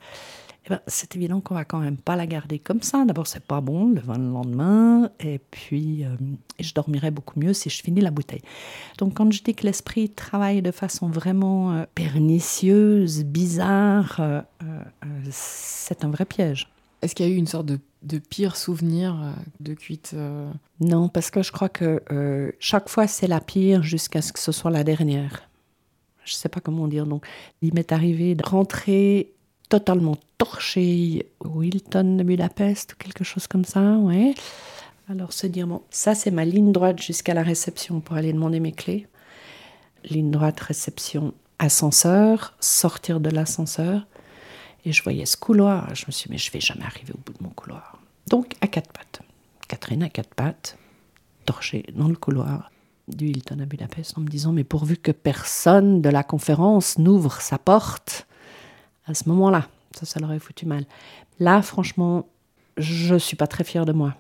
eh 0.66 0.70
ben, 0.70 0.80
c'est 0.86 1.16
évident 1.16 1.42
qu'on 1.42 1.56
va 1.56 1.66
quand 1.66 1.80
même 1.80 1.98
pas 1.98 2.16
la 2.16 2.28
garder 2.28 2.60
comme 2.60 2.84
ça. 2.84 3.04
D'abord, 3.06 3.26
c'est 3.26 3.44
pas 3.44 3.62
bon 3.62 3.90
le 3.90 4.00
vin 4.00 4.18
le 4.18 4.30
lendemain, 4.32 5.10
et 5.20 5.40
puis 5.40 6.06
euh, 6.06 6.10
je 6.60 6.74
dormirais 6.74 7.10
beaucoup 7.10 7.40
mieux 7.40 7.54
si 7.54 7.70
je 7.72 7.82
finis 7.82 8.02
la 8.02 8.12
bouteille. 8.12 8.44
Donc, 9.00 9.16
quand 9.16 9.32
je 9.32 9.42
dis 9.42 9.56
que 9.56 9.66
l'esprit 9.66 10.10
travaille 10.10 10.62
de 10.62 10.72
façon 10.72 11.08
vraiment 11.08 11.74
euh, 11.74 11.86
pernicieuse, 11.96 13.24
bizarre, 13.24 14.18
euh, 14.20 14.42
c'est 15.32 16.04
un 16.04 16.10
vrai 16.10 16.26
piège. 16.26 16.68
Est-ce 17.02 17.16
qu'il 17.16 17.28
y 17.28 17.30
a 17.30 17.32
eu 17.32 17.38
une 17.38 17.48
sorte 17.48 17.66
de, 17.66 18.18
pire 18.18 18.56
souvenir 18.56 19.20
euh, 19.22 19.32
de 19.60 19.74
cuite 19.74 20.12
euh 20.14 20.52
Non, 20.80 21.10
parce 21.10 21.32
que 21.32 21.42
je 21.42 21.52
crois 21.52 21.70
que 21.70 22.02
euh, 22.12 22.52
chaque 22.60 22.90
fois 22.90 23.08
c'est 23.08 23.28
la 23.28 23.42
pire 23.42 23.84
jusqu'à 23.84 24.22
ce 24.22 24.32
que 24.34 24.40
ce 24.40 24.52
soit 24.52 24.72
la 24.72 24.84
dernière. 24.84 25.50
Je 26.24 26.34
ne 26.34 26.38
sais 26.38 26.50
pas 26.50 26.60
comment 26.60 26.88
dire. 26.88 27.08
Donc, 27.08 27.26
il 27.62 27.74
m'est 27.74 27.92
arrivé 27.92 28.36
de 28.36 28.46
rentrer 28.48 29.34
totalement 29.70 30.18
torché 30.38 31.32
au 31.40 31.64
Hilton 31.64 32.18
de 32.18 32.24
Budapest 32.24 32.94
ou 32.94 32.96
quelque 32.98 33.24
chose 33.24 33.48
comme 33.48 33.66
ça, 33.66 33.98
ouais. 33.98 34.34
Alors 35.10 35.34
se 35.34 35.48
dire, 35.48 35.68
bon, 35.68 35.82
ça 35.90 36.14
c'est 36.14 36.32
ma 36.32 36.46
ligne 36.46 36.72
droite 36.72 37.02
jusqu'à 37.02 37.34
la 37.34 37.44
réception 37.44 38.00
pour 38.00 38.16
aller 38.16 38.34
demander 38.34 38.60
mes 38.60 38.72
clés. 38.72 39.08
Ligne 40.04 40.32
droite, 40.32 40.60
réception, 40.60 41.34
ascenseur, 41.60 42.56
sortir 42.60 43.20
de 43.20 43.30
l'ascenseur. 43.30 44.08
Et 44.86 44.92
je 44.92 45.04
voyais 45.04 45.26
ce 45.26 45.38
couloir. 45.38 45.94
Je 45.94 46.06
me 46.08 46.12
suis 46.12 46.28
dit, 46.28 46.32
mais 46.32 46.38
je 46.38 46.52
vais 46.52 46.60
jamais 46.60 46.84
arriver 46.84 47.14
au 47.14 47.20
bout 47.26 47.34
de 47.34 47.44
mon 47.44 47.50
couloir. 47.50 48.00
Donc, 48.28 48.54
à 48.62 48.68
quatre 48.68 48.92
pattes. 48.92 49.22
Catherine 49.68 50.04
à 50.04 50.10
quatre 50.10 50.34
pattes, 50.36 50.78
torchée 51.46 51.86
dans 51.96 52.08
le 52.08 52.16
couloir 52.16 52.72
du 53.08 53.28
Hilton 53.28 53.60
à 53.60 53.66
Budapest 53.66 54.18
en 54.18 54.22
me 54.22 54.28
disant, 54.28 54.52
mais 54.52 54.64
pourvu 54.64 54.98
que 54.98 55.12
personne 55.12 56.02
de 56.02 56.10
la 56.10 56.24
conférence 56.24 56.98
n'ouvre 56.98 57.42
sa 57.42 57.58
porte 57.58 58.28
à 59.06 59.14
ce 59.14 59.28
moment-là. 59.30 59.68
Ça, 59.96 60.06
ça 60.06 60.20
l'aurait 60.20 60.40
foutu 60.40 60.66
mal. 60.66 60.86
Là, 61.40 61.62
franchement, 61.62 62.28
je 62.78 63.14
ne 63.16 63.20
suis 63.20 63.36
pas 63.36 63.48
très 63.48 63.64
fière 63.64 63.86
de 63.86 63.94
moi. 63.94 64.16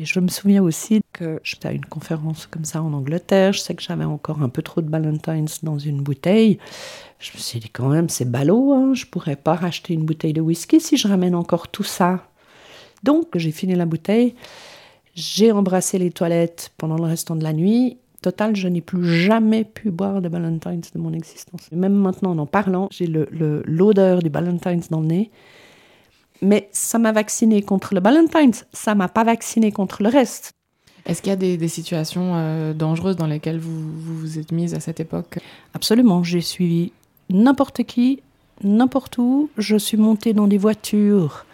Et 0.00 0.06
je 0.06 0.18
me 0.18 0.28
souviens 0.28 0.62
aussi 0.62 1.02
que 1.12 1.40
j'étais 1.44 1.68
à 1.68 1.72
une 1.72 1.84
conférence 1.84 2.46
comme 2.46 2.64
ça 2.64 2.82
en 2.82 2.94
Angleterre. 2.94 3.52
Je 3.52 3.60
sais 3.60 3.74
que 3.74 3.82
j'avais 3.82 4.06
encore 4.06 4.40
un 4.40 4.48
peu 4.48 4.62
trop 4.62 4.80
de 4.80 4.88
Ballantines 4.88 5.46
dans 5.62 5.78
une 5.78 6.00
bouteille. 6.00 6.56
Je 7.18 7.32
me 7.34 7.38
suis 7.38 7.60
dit 7.60 7.68
quand 7.68 7.90
même, 7.90 8.08
c'est 8.08 8.24
ballot, 8.24 8.72
hein. 8.72 8.94
je 8.94 9.04
pourrais 9.04 9.36
pas 9.36 9.56
racheter 9.56 9.92
une 9.92 10.06
bouteille 10.06 10.32
de 10.32 10.40
whisky 10.40 10.80
si 10.80 10.96
je 10.96 11.06
ramène 11.06 11.34
encore 11.34 11.68
tout 11.68 11.82
ça. 11.82 12.26
Donc 13.02 13.36
j'ai 13.36 13.50
fini 13.50 13.74
la 13.74 13.84
bouteille, 13.84 14.34
j'ai 15.14 15.52
embrassé 15.52 15.98
les 15.98 16.10
toilettes 16.10 16.72
pendant 16.78 16.96
le 16.96 17.04
restant 17.04 17.36
de 17.36 17.44
la 17.44 17.52
nuit. 17.52 17.98
Total, 18.22 18.56
je 18.56 18.68
n'ai 18.68 18.80
plus 18.80 19.04
jamais 19.04 19.64
pu 19.64 19.90
boire 19.90 20.22
de 20.22 20.30
Ballantines 20.30 20.80
de 20.94 20.98
mon 20.98 21.12
existence. 21.12 21.70
Même 21.72 21.92
maintenant, 21.92 22.30
en 22.30 22.38
en 22.38 22.46
parlant, 22.46 22.88
j'ai 22.90 23.06
l'odeur 23.06 24.16
le, 24.16 24.22
du 24.22 24.30
Ballantines 24.30 24.82
dans 24.88 25.00
le 25.00 25.06
nez. 25.06 25.30
Mais 26.42 26.68
ça 26.72 26.98
m'a 26.98 27.12
vacciné 27.12 27.62
contre 27.62 27.94
le 27.94 28.00
Ballantines, 28.00 28.54
ça 28.72 28.94
m'a 28.94 29.08
pas 29.08 29.24
vacciné 29.24 29.72
contre 29.72 30.02
le 30.02 30.08
reste. 30.08 30.52
Est-ce 31.06 31.22
qu'il 31.22 31.30
y 31.30 31.32
a 31.32 31.36
des, 31.36 31.68
situations 31.68 32.32
euh, 32.34 32.74
dangereuses 32.74 33.16
dans 33.16 33.26
lesquelles 33.26 33.58
vous, 33.58 33.90
vous 33.98 34.38
êtes 34.38 34.52
mise 34.52 34.74
à 34.74 34.80
cette 34.80 35.00
époque? 35.00 35.38
Absolument, 35.74 36.22
j'ai 36.22 36.40
suivi 36.40 36.92
n'importe 37.30 37.84
qui, 37.84 38.20
n'importe 38.62 39.18
où. 39.18 39.50
Je 39.56 39.76
suis 39.76 39.96
montée 39.96 40.32
dans 40.32 40.46
des 40.46 40.58
voitures 40.58 41.46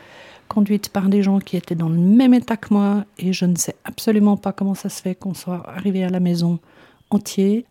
conduites 0.49 0.89
par 0.89 1.09
des 1.09 1.23
gens 1.23 1.39
qui 1.39 1.57
étaient 1.57 1.75
dans 1.75 1.89
le 1.89 1.99
même 1.99 2.35
état 2.35 2.57
que 2.57 2.73
moi 2.73 3.05
et 3.19 3.33
je 3.33 3.45
ne 3.47 3.57
sais 3.57 3.75
absolument 3.85 4.37
pas 4.37 4.53
comment 4.53 4.75
ça 4.75 4.89
se 4.89 5.03
fait 5.03 5.15
qu'on 5.15 5.35
soit 5.35 5.69
arrivé 5.69 6.05
à 6.05 6.09
la 6.09 6.21
maison 6.21 6.59
entier. 7.11 7.67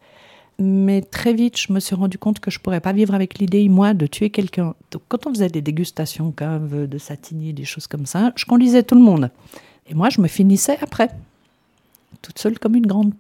Mais 0.57 1.01
très 1.01 1.33
vite, 1.33 1.59
je 1.59 1.73
me 1.73 1.79
suis 1.79 1.95
rendu 1.95 2.17
compte 2.17 2.39
que 2.39 2.49
je 2.49 2.59
pourrais 2.59 2.79
pas 2.79 2.93
vivre 2.93 3.13
avec 3.13 3.39
l'idée, 3.39 3.67
moi, 3.67 3.93
de 3.93 4.07
tuer 4.07 4.29
quelqu'un. 4.29 4.73
Donc, 4.91 5.01
quand 5.09 5.27
on 5.27 5.31
faisait 5.31 5.49
des 5.49 5.61
dégustations 5.61 6.31
cave, 6.31 6.87
de 6.87 6.97
satinier, 6.97 7.51
des 7.51 7.65
choses 7.65 7.87
comme 7.87 8.05
ça, 8.05 8.31
je 8.35 8.45
conduisais 8.45 8.83
tout 8.83 8.95
le 8.95 9.01
monde. 9.01 9.29
Et 9.87 9.93
moi, 9.93 10.09
je 10.09 10.21
me 10.21 10.27
finissais 10.27 10.77
après, 10.81 11.09
toute 12.21 12.39
seule 12.39 12.57
comme 12.57 12.75
une 12.75 12.87
grande. 12.87 13.13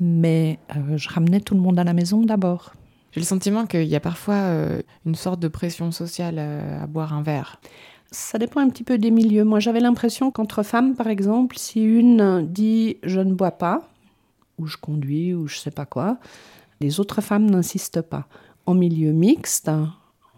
Mais 0.00 0.58
euh, 0.76 0.96
je 0.96 1.08
ramenais 1.08 1.40
tout 1.40 1.54
le 1.54 1.60
monde 1.60 1.78
à 1.78 1.84
la 1.84 1.92
maison 1.92 2.22
d'abord. 2.22 2.72
J'ai 3.12 3.20
le 3.20 3.26
sentiment 3.26 3.66
qu'il 3.66 3.84
y 3.84 3.96
a 3.96 4.00
parfois 4.00 4.34
euh, 4.34 4.82
une 5.04 5.14
sorte 5.14 5.40
de 5.40 5.48
pression 5.48 5.90
sociale 5.90 6.38
à, 6.38 6.86
boire 6.86 7.12
un 7.12 7.22
verre. 7.22 7.60
Ça 8.10 8.38
dépend 8.38 8.60
un 8.60 8.68
petit 8.68 8.84
peu 8.84 8.98
des 8.98 9.10
milieux. 9.10 9.44
Moi, 9.44 9.60
j'avais 9.60 9.80
l'impression 9.80 10.30
qu'entre 10.30 10.62
femmes, 10.62 10.94
par 10.94 11.08
exemple, 11.08 11.56
si 11.58 11.82
une 11.82 12.46
dit 12.46 12.96
je 13.02 13.20
ne 13.20 13.32
bois 13.32 13.52
pas, 13.52 13.88
ou 14.60 14.66
je 14.66 14.76
conduis, 14.76 15.34
ou 15.34 15.46
je 15.46 15.58
sais 15.58 15.70
pas 15.70 15.86
quoi, 15.86 16.18
les 16.80 17.00
autres 17.00 17.20
femmes 17.20 17.50
n'insistent 17.50 18.02
pas. 18.02 18.26
En 18.66 18.74
milieu 18.74 19.12
mixte, 19.12 19.70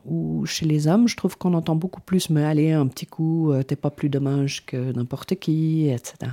ou 0.05 0.45
chez 0.47 0.67
les 0.67 0.87
hommes, 0.87 1.09
je 1.09 1.17
trouve 1.17 1.37
qu'on 1.37 1.55
entend 1.55 1.77
beaucoup 1.77 2.01
plus 2.01 2.31
mais 2.31 2.45
allez, 2.45 2.73
un 2.73 2.87
petit 2.87 3.07
coup, 3.07 3.53
euh, 3.53 3.63
t'es 3.63 3.77
pas 3.77 3.91
plus 3.91 4.09
dommage 4.09 4.65
que 4.67 4.93
n'importe 4.93 5.37
qui, 5.37 5.89
etc. 5.89 6.33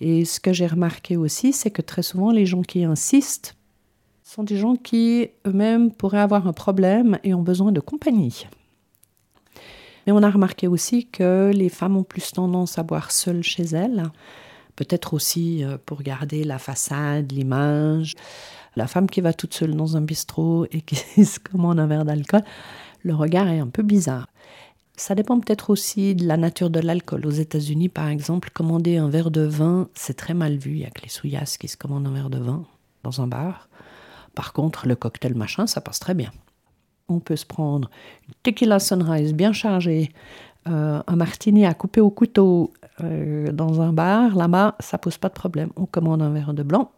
Et 0.00 0.24
ce 0.24 0.40
que 0.40 0.52
j'ai 0.52 0.66
remarqué 0.66 1.16
aussi, 1.16 1.52
c'est 1.52 1.70
que 1.70 1.82
très 1.82 2.02
souvent, 2.02 2.30
les 2.30 2.46
gens 2.46 2.62
qui 2.62 2.84
insistent 2.84 3.56
sont 4.22 4.44
des 4.44 4.56
gens 4.56 4.76
qui 4.76 5.30
eux-mêmes 5.46 5.90
pourraient 5.90 6.20
avoir 6.20 6.46
un 6.46 6.52
problème 6.52 7.18
et 7.24 7.34
ont 7.34 7.42
besoin 7.42 7.72
de 7.72 7.80
compagnie. 7.80 8.46
Mais 10.06 10.12
on 10.12 10.22
a 10.22 10.30
remarqué 10.30 10.68
aussi 10.68 11.06
que 11.06 11.50
les 11.54 11.68
femmes 11.68 11.96
ont 11.96 12.02
plus 12.02 12.32
tendance 12.32 12.78
à 12.78 12.82
boire 12.82 13.10
seules 13.10 13.42
chez 13.42 13.64
elles, 13.64 14.04
peut-être 14.78 15.12
aussi 15.12 15.64
euh, 15.64 15.76
pour 15.84 16.02
garder 16.02 16.44
la 16.44 16.58
façade, 16.58 17.32
l'image. 17.32 18.14
La 18.76 18.86
femme 18.86 19.10
qui 19.10 19.20
va 19.20 19.32
toute 19.32 19.52
seule 19.52 19.74
dans 19.74 19.96
un 19.96 20.00
bistrot 20.00 20.66
et 20.70 20.82
qui 20.82 21.24
se 21.24 21.40
commande 21.40 21.80
un 21.80 21.88
verre 21.88 22.04
d'alcool, 22.04 22.44
le 23.02 23.14
regard 23.14 23.48
est 23.48 23.58
un 23.58 23.66
peu 23.66 23.82
bizarre. 23.82 24.28
Ça 24.96 25.16
dépend 25.16 25.38
peut-être 25.40 25.70
aussi 25.70 26.14
de 26.14 26.26
la 26.26 26.36
nature 26.36 26.70
de 26.70 26.78
l'alcool. 26.78 27.26
Aux 27.26 27.30
États-Unis, 27.30 27.88
par 27.88 28.08
exemple, 28.08 28.50
commander 28.50 28.98
un 28.98 29.08
verre 29.08 29.32
de 29.32 29.40
vin, 29.40 29.88
c'est 29.94 30.16
très 30.16 30.34
mal 30.34 30.56
vu. 30.56 30.72
Il 30.72 30.78
n'y 30.78 30.86
a 30.86 30.90
que 30.90 31.02
les 31.02 31.08
souillasses 31.08 31.56
qui 31.56 31.68
se 31.68 31.76
commandent 31.76 32.06
un 32.06 32.12
verre 32.12 32.30
de 32.30 32.38
vin 32.38 32.64
dans 33.02 33.20
un 33.20 33.26
bar. 33.26 33.68
Par 34.34 34.52
contre, 34.52 34.86
le 34.86 34.94
cocktail 34.94 35.34
machin, 35.34 35.66
ça 35.66 35.80
passe 35.80 35.98
très 35.98 36.14
bien. 36.14 36.30
On 37.08 37.18
peut 37.18 37.36
se 37.36 37.46
prendre 37.46 37.90
une 38.28 38.34
tequila 38.42 38.78
sunrise 38.78 39.34
bien 39.34 39.52
chargée, 39.52 40.12
euh, 40.68 41.00
un 41.04 41.16
martini 41.16 41.64
à 41.66 41.74
couper 41.74 42.00
au 42.00 42.10
couteau 42.10 42.72
euh, 43.02 43.52
dans 43.52 43.80
un 43.80 43.92
bar. 43.92 44.34
Là-bas, 44.36 44.76
ça 44.80 44.98
pose 44.98 45.18
pas 45.18 45.28
de 45.28 45.34
problème. 45.34 45.70
On 45.76 45.86
commande 45.86 46.22
un 46.22 46.30
verre 46.30 46.54
de 46.54 46.62
blanc 46.62 46.90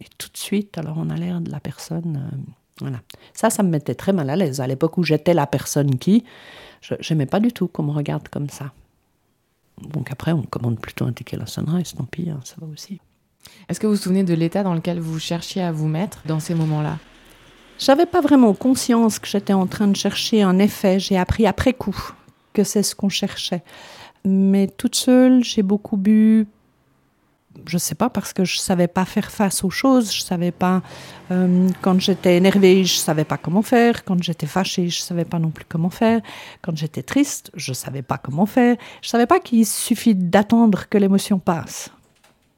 et 0.00 0.06
tout 0.18 0.28
de 0.32 0.36
suite, 0.36 0.78
alors 0.78 0.96
on 0.98 1.10
a 1.10 1.16
l'air 1.16 1.40
de 1.40 1.50
la 1.50 1.60
personne. 1.60 2.30
Euh, 2.32 2.36
voilà. 2.80 3.00
Ça, 3.34 3.50
ça 3.50 3.62
me 3.62 3.68
mettait 3.68 3.94
très 3.94 4.12
mal 4.12 4.30
à 4.30 4.36
l'aise. 4.36 4.60
À 4.60 4.66
l'époque 4.66 4.96
où 4.98 5.02
j'étais 5.02 5.34
la 5.34 5.46
personne 5.46 5.98
qui, 5.98 6.24
je 6.80 6.94
n'aimais 7.10 7.26
pas 7.26 7.40
du 7.40 7.52
tout 7.52 7.68
qu'on 7.68 7.82
me 7.82 7.92
regarde 7.92 8.28
comme 8.28 8.48
ça. 8.48 8.72
Donc 9.82 10.10
après, 10.10 10.32
on 10.32 10.42
commande 10.42 10.78
plutôt 10.78 11.04
un 11.04 11.12
tequila 11.12 11.46
sunrise, 11.46 11.94
tant 11.94 12.04
pis, 12.04 12.30
hein, 12.30 12.40
ça 12.44 12.56
va 12.58 12.66
aussi. 12.66 13.00
Est-ce 13.68 13.80
que 13.80 13.86
vous 13.86 13.94
vous 13.94 14.00
souvenez 14.00 14.24
de 14.24 14.34
l'état 14.34 14.62
dans 14.62 14.74
lequel 14.74 15.00
vous 15.00 15.18
cherchiez 15.18 15.62
à 15.62 15.72
vous 15.72 15.88
mettre 15.88 16.22
dans 16.26 16.40
ces 16.40 16.54
moments-là? 16.54 16.98
J'avais 17.78 18.06
pas 18.06 18.20
vraiment 18.20 18.52
conscience 18.52 19.18
que 19.18 19.26
j'étais 19.26 19.54
en 19.54 19.66
train 19.66 19.88
de 19.88 19.96
chercher 19.96 20.42
un 20.42 20.58
effet. 20.58 20.98
J'ai 20.98 21.16
appris 21.16 21.46
après 21.46 21.72
coup 21.72 22.12
que 22.52 22.64
c'est 22.64 22.82
ce 22.82 22.94
qu'on 22.94 23.08
cherchait. 23.08 23.62
Mais 24.24 24.66
toute 24.66 24.94
seule, 24.94 25.42
j'ai 25.44 25.62
beaucoup 25.62 25.96
bu. 25.96 26.46
Je 27.66 27.78
sais 27.78 27.94
pas 27.94 28.10
parce 28.10 28.32
que 28.32 28.44
je 28.44 28.58
savais 28.58 28.86
pas 28.86 29.04
faire 29.04 29.30
face 29.30 29.64
aux 29.64 29.70
choses. 29.70 30.12
Je 30.12 30.22
savais 30.22 30.52
pas 30.52 30.82
euh, 31.30 31.68
quand 31.82 32.00
j'étais 32.00 32.36
énervée, 32.36 32.84
je 32.84 32.96
savais 32.96 33.24
pas 33.24 33.36
comment 33.36 33.62
faire. 33.62 34.04
Quand 34.04 34.22
j'étais 34.22 34.46
fâchée, 34.46 34.88
je 34.88 35.00
savais 35.00 35.24
pas 35.24 35.38
non 35.38 35.50
plus 35.50 35.64
comment 35.68 35.90
faire. 35.90 36.20
Quand 36.62 36.76
j'étais 36.76 37.02
triste, 37.02 37.50
je 37.54 37.72
savais 37.72 38.02
pas 38.02 38.18
comment 38.18 38.46
faire. 38.46 38.76
Je 39.02 39.08
savais 39.08 39.26
pas 39.26 39.40
qu'il 39.40 39.66
suffit 39.66 40.14
d'attendre 40.14 40.88
que 40.88 40.96
l'émotion 40.96 41.38
passe. 41.38 41.90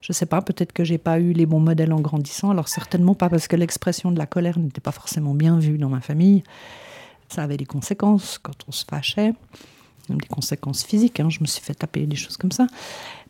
Je 0.03 0.11
ne 0.11 0.15
sais 0.15 0.27
pas, 0.27 0.43
peut-être 0.43 0.73
que 0.73 0.83
j'ai 0.83 0.99
pas 0.99 1.21
eu 1.21 1.33
les 1.33 1.47
bons 1.47 1.61
modèles 1.61 1.93
en 1.93 2.01
grandissant. 2.01 2.51
Alors 2.51 2.69
certainement 2.69 3.15
pas 3.15 3.29
parce 3.31 3.47
que 3.47 3.57
l'expression 3.57 4.11
de 4.11 4.19
la 4.19 4.27
colère 4.27 4.59
n'était 4.59 4.81
pas 4.81 4.91
forcément 4.91 5.33
bien 5.33 5.59
vue 5.59 5.79
dans 5.79 5.89
ma 5.89 6.01
famille. 6.01 6.43
Ça 7.29 7.45
avait 7.45 7.57
des 7.57 7.67
conséquences 7.67 8.39
quand 8.39 8.57
on 8.69 8.73
se 8.73 8.85
fâchait. 8.85 9.33
Des 10.09 10.27
conséquences 10.27 10.85
physiques. 10.85 11.21
hein. 11.21 11.31
Je 11.31 11.41
me 11.41 11.47
suis 11.47 11.63
fait 11.63 11.75
taper, 11.75 12.07
des 12.07 12.17
choses 12.17 12.37
comme 12.37 12.53
ça. 12.53 12.67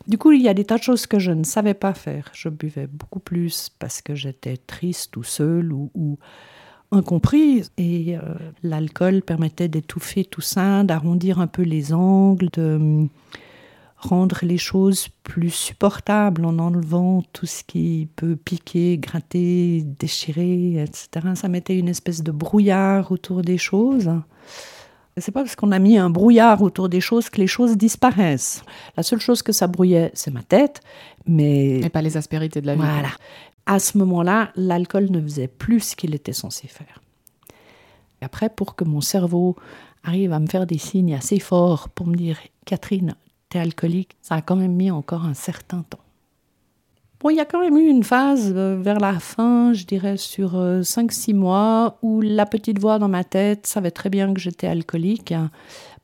Du 0.07 0.17
coup, 0.17 0.31
il 0.31 0.41
y 0.41 0.49
a 0.49 0.53
des 0.53 0.65
tas 0.65 0.77
de 0.77 0.83
choses 0.83 1.07
que 1.07 1.19
je 1.19 1.31
ne 1.31 1.43
savais 1.43 1.73
pas 1.73 1.93
faire. 1.93 2.29
Je 2.33 2.49
buvais 2.49 2.87
beaucoup 2.87 3.19
plus 3.19 3.69
parce 3.79 4.01
que 4.01 4.15
j'étais 4.15 4.57
triste 4.57 5.15
ou 5.15 5.23
seule 5.23 5.71
ou, 5.71 5.91
ou 5.95 6.17
incomprise. 6.91 7.71
Et 7.77 8.17
euh, 8.17 8.21
l'alcool 8.63 9.21
permettait 9.21 9.67
d'étouffer 9.67 10.25
tout 10.25 10.41
ça, 10.41 10.83
d'arrondir 10.83 11.39
un 11.39 11.47
peu 11.47 11.61
les 11.61 11.93
angles, 11.93 12.49
de 12.53 12.75
hum, 12.75 13.09
rendre 13.97 14.39
les 14.41 14.57
choses 14.57 15.07
plus 15.23 15.51
supportables 15.51 16.43
en 16.45 16.59
enlevant 16.59 17.23
tout 17.31 17.45
ce 17.45 17.63
qui 17.63 18.09
peut 18.17 18.35
piquer, 18.35 18.97
gratter, 18.97 19.83
déchirer, 19.99 20.83
etc. 20.83 21.27
Ça 21.35 21.47
mettait 21.47 21.77
une 21.79 21.87
espèce 21.87 22.21
de 22.23 22.31
brouillard 22.31 23.11
autour 23.11 23.41
des 23.41 23.57
choses. 23.57 24.11
C'est 25.17 25.31
pas 25.31 25.41
parce 25.43 25.55
qu'on 25.55 25.71
a 25.71 25.79
mis 25.79 25.97
un 25.97 26.09
brouillard 26.09 26.61
autour 26.63 26.89
des 26.89 27.01
choses 27.01 27.29
que 27.29 27.39
les 27.39 27.47
choses 27.47 27.77
disparaissent. 27.77 28.63
La 28.97 29.03
seule 29.03 29.19
chose 29.19 29.43
que 29.43 29.51
ça 29.51 29.67
brouillait, 29.67 30.11
c'est 30.15 30.31
ma 30.31 30.41
tête, 30.41 30.81
mais 31.27 31.81
Et 31.81 31.89
pas 31.89 32.01
les 32.01 32.17
aspérités 32.17 32.61
de 32.61 32.65
la 32.65 32.73
vie. 32.73 32.81
voilà. 32.81 33.09
À 33.65 33.79
ce 33.79 33.97
moment-là, 33.99 34.51
l'alcool 34.55 35.11
ne 35.11 35.21
faisait 35.21 35.47
plus 35.47 35.79
ce 35.81 35.95
qu'il 35.95 36.15
était 36.15 36.33
censé 36.33 36.67
faire. 36.67 37.01
Et 38.21 38.25
après, 38.25 38.49
pour 38.49 38.75
que 38.75 38.83
mon 38.83 39.01
cerveau 39.01 39.55
arrive 40.03 40.33
à 40.33 40.39
me 40.39 40.47
faire 40.47 40.65
des 40.65 40.77
signes 40.77 41.13
assez 41.13 41.39
forts 41.39 41.89
pour 41.89 42.07
me 42.07 42.15
dire 42.15 42.37
Catherine, 42.65 43.15
t'es 43.49 43.59
alcoolique, 43.59 44.17
ça 44.21 44.35
a 44.35 44.41
quand 44.41 44.55
même 44.55 44.73
mis 44.73 44.91
encore 44.91 45.25
un 45.25 45.33
certain 45.33 45.83
temps. 45.83 45.99
Il 47.29 47.37
y 47.37 47.39
a 47.39 47.45
quand 47.45 47.61
même 47.61 47.77
eu 47.77 47.87
une 47.87 48.03
phase 48.03 48.53
euh, 48.55 48.77
vers 48.79 48.99
la 48.99 49.19
fin, 49.19 49.73
je 49.73 49.85
dirais 49.85 50.17
sur 50.17 50.55
5-6 50.55 51.33
mois, 51.33 51.97
où 52.01 52.21
la 52.21 52.45
petite 52.45 52.79
voix 52.79 52.99
dans 52.99 53.07
ma 53.07 53.23
tête 53.23 53.65
savait 53.67 53.91
très 53.91 54.09
bien 54.09 54.33
que 54.33 54.39
j'étais 54.39 54.67
alcoolique. 54.67 55.33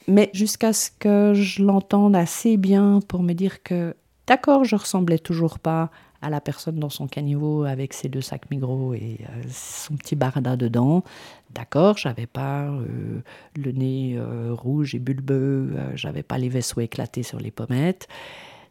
Mais 0.07 0.29
jusqu'à 0.33 0.73
ce 0.73 0.89
que 0.97 1.33
je 1.35 1.61
l'entende 1.61 2.15
assez 2.15 2.57
bien 2.57 2.99
pour 3.07 3.21
me 3.21 3.33
dire 3.33 3.61
que, 3.63 3.95
d'accord, 4.27 4.63
je 4.63 4.75
ressemblais 4.75 5.19
toujours 5.19 5.59
pas 5.59 5.91
à 6.21 6.29
la 6.29 6.41
personne 6.41 6.79
dans 6.79 6.89
son 6.89 7.07
caniveau 7.07 7.63
avec 7.63 7.93
ses 7.93 8.09
deux 8.09 8.21
sacs 8.21 8.49
Migros 8.51 8.93
et 8.93 9.19
euh, 9.21 9.43
son 9.49 9.95
petit 9.95 10.15
barda 10.15 10.57
dedans. 10.57 11.03
D'accord, 11.51 11.97
j'avais 11.97 12.27
pas 12.27 12.65
euh, 12.65 13.21
le 13.55 13.71
nez 13.71 14.15
euh, 14.17 14.53
rouge 14.53 14.95
et 14.95 14.99
bulbeux, 14.99 15.71
euh, 15.75 15.91
j'avais 15.95 16.23
pas 16.23 16.37
les 16.37 16.49
vaisseaux 16.49 16.81
éclatés 16.81 17.23
sur 17.23 17.39
les 17.39 17.51
pommettes. 17.51 18.07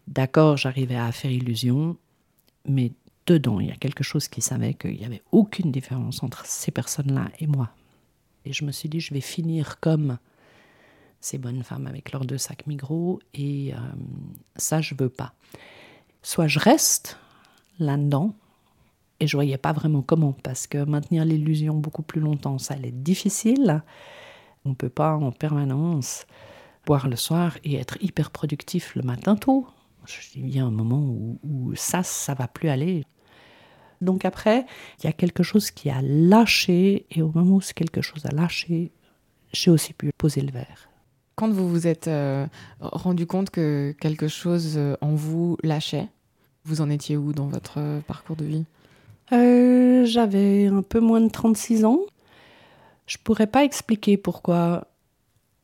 D'accord, 0.06 0.56
j'arrivais 0.56 0.96
à 0.96 1.10
faire 1.12 1.30
illusion, 1.30 1.96
mais 2.68 2.92
dedans, 3.26 3.60
il 3.60 3.68
y 3.68 3.72
a 3.72 3.76
quelque 3.76 4.04
chose 4.04 4.28
qui 4.28 4.40
savait 4.40 4.74
qu'il 4.74 4.96
n'y 4.96 5.04
avait 5.04 5.22
aucune 5.32 5.70
différence 5.70 6.22
entre 6.22 6.46
ces 6.46 6.70
personnes-là 6.70 7.30
et 7.38 7.46
moi. 7.46 7.70
Et 8.44 8.52
je 8.52 8.64
me 8.64 8.72
suis 8.72 8.88
dit, 8.88 9.00
je 9.00 9.12
vais 9.12 9.20
finir 9.20 9.80
comme 9.80 10.18
ces 11.20 11.38
bonnes 11.38 11.62
femmes 11.62 11.86
avec 11.86 12.12
leurs 12.12 12.24
deux 12.24 12.38
sacs 12.38 12.66
Migros, 12.66 13.20
et 13.34 13.74
euh, 13.74 13.78
ça, 14.56 14.80
je 14.80 14.94
veux 14.98 15.08
pas. 15.08 15.34
Soit 16.22 16.46
je 16.46 16.58
reste 16.58 17.18
là-dedans, 17.78 18.34
et 19.20 19.26
je 19.26 19.36
voyais 19.36 19.58
pas 19.58 19.72
vraiment 19.72 20.02
comment, 20.02 20.32
parce 20.32 20.66
que 20.66 20.84
maintenir 20.84 21.24
l'illusion 21.24 21.74
beaucoup 21.74 22.02
plus 22.02 22.20
longtemps, 22.20 22.58
ça 22.58 22.74
allait 22.74 22.88
être 22.88 23.02
difficile. 23.02 23.82
On 24.64 24.74
peut 24.74 24.88
pas 24.88 25.14
en 25.14 25.32
permanence 25.32 26.26
boire 26.86 27.08
le 27.08 27.16
soir 27.16 27.58
et 27.64 27.74
être 27.74 27.98
hyper 28.00 28.30
productif 28.30 28.94
le 28.94 29.02
matin 29.02 29.36
tôt. 29.36 29.66
Je- 30.08 30.38
Il 30.38 30.54
y 30.54 30.58
a 30.58 30.64
un 30.64 30.70
moment 30.70 31.00
où, 31.00 31.38
où 31.42 31.74
ça, 31.74 32.02
ça 32.02 32.34
va 32.34 32.48
plus 32.48 32.68
aller. 32.68 33.04
Donc 34.00 34.24
après, 34.24 34.64
il 35.00 35.06
y 35.06 35.08
a 35.08 35.12
quelque 35.12 35.42
chose 35.42 35.70
qui 35.70 35.90
a 35.90 36.00
lâché, 36.02 37.06
et 37.10 37.20
au 37.22 37.30
moment 37.34 37.56
où 37.56 37.60
quelque 37.74 38.00
chose 38.00 38.24
a 38.26 38.30
lâché, 38.34 38.92
j'ai 39.52 39.70
aussi 39.70 39.92
pu 39.92 40.10
poser 40.16 40.40
le 40.40 40.52
verre. 40.52 40.88
Quand 41.34 41.50
vous 41.50 41.68
vous 41.68 41.86
êtes 41.86 42.08
euh, 42.08 42.46
rendu 42.80 43.26
compte 43.26 43.50
que 43.50 43.94
quelque 44.00 44.28
chose 44.28 44.74
euh, 44.76 44.96
en 45.00 45.14
vous 45.14 45.56
lâchait, 45.62 46.08
vous 46.64 46.80
en 46.80 46.90
étiez 46.90 47.16
où 47.16 47.32
dans 47.32 47.46
votre 47.48 47.74
euh, 47.78 48.00
parcours 48.00 48.36
de 48.36 48.44
vie? 48.44 48.64
Euh, 49.32 50.04
J'avais 50.04 50.66
un 50.66 50.82
peu 50.82 51.00
moins 51.00 51.20
de 51.20 51.28
36 51.30 51.84
ans. 51.84 52.00
Je 53.06 53.16
pourrais 53.22 53.46
pas 53.46 53.64
expliquer 53.64 54.16
pourquoi 54.16 54.86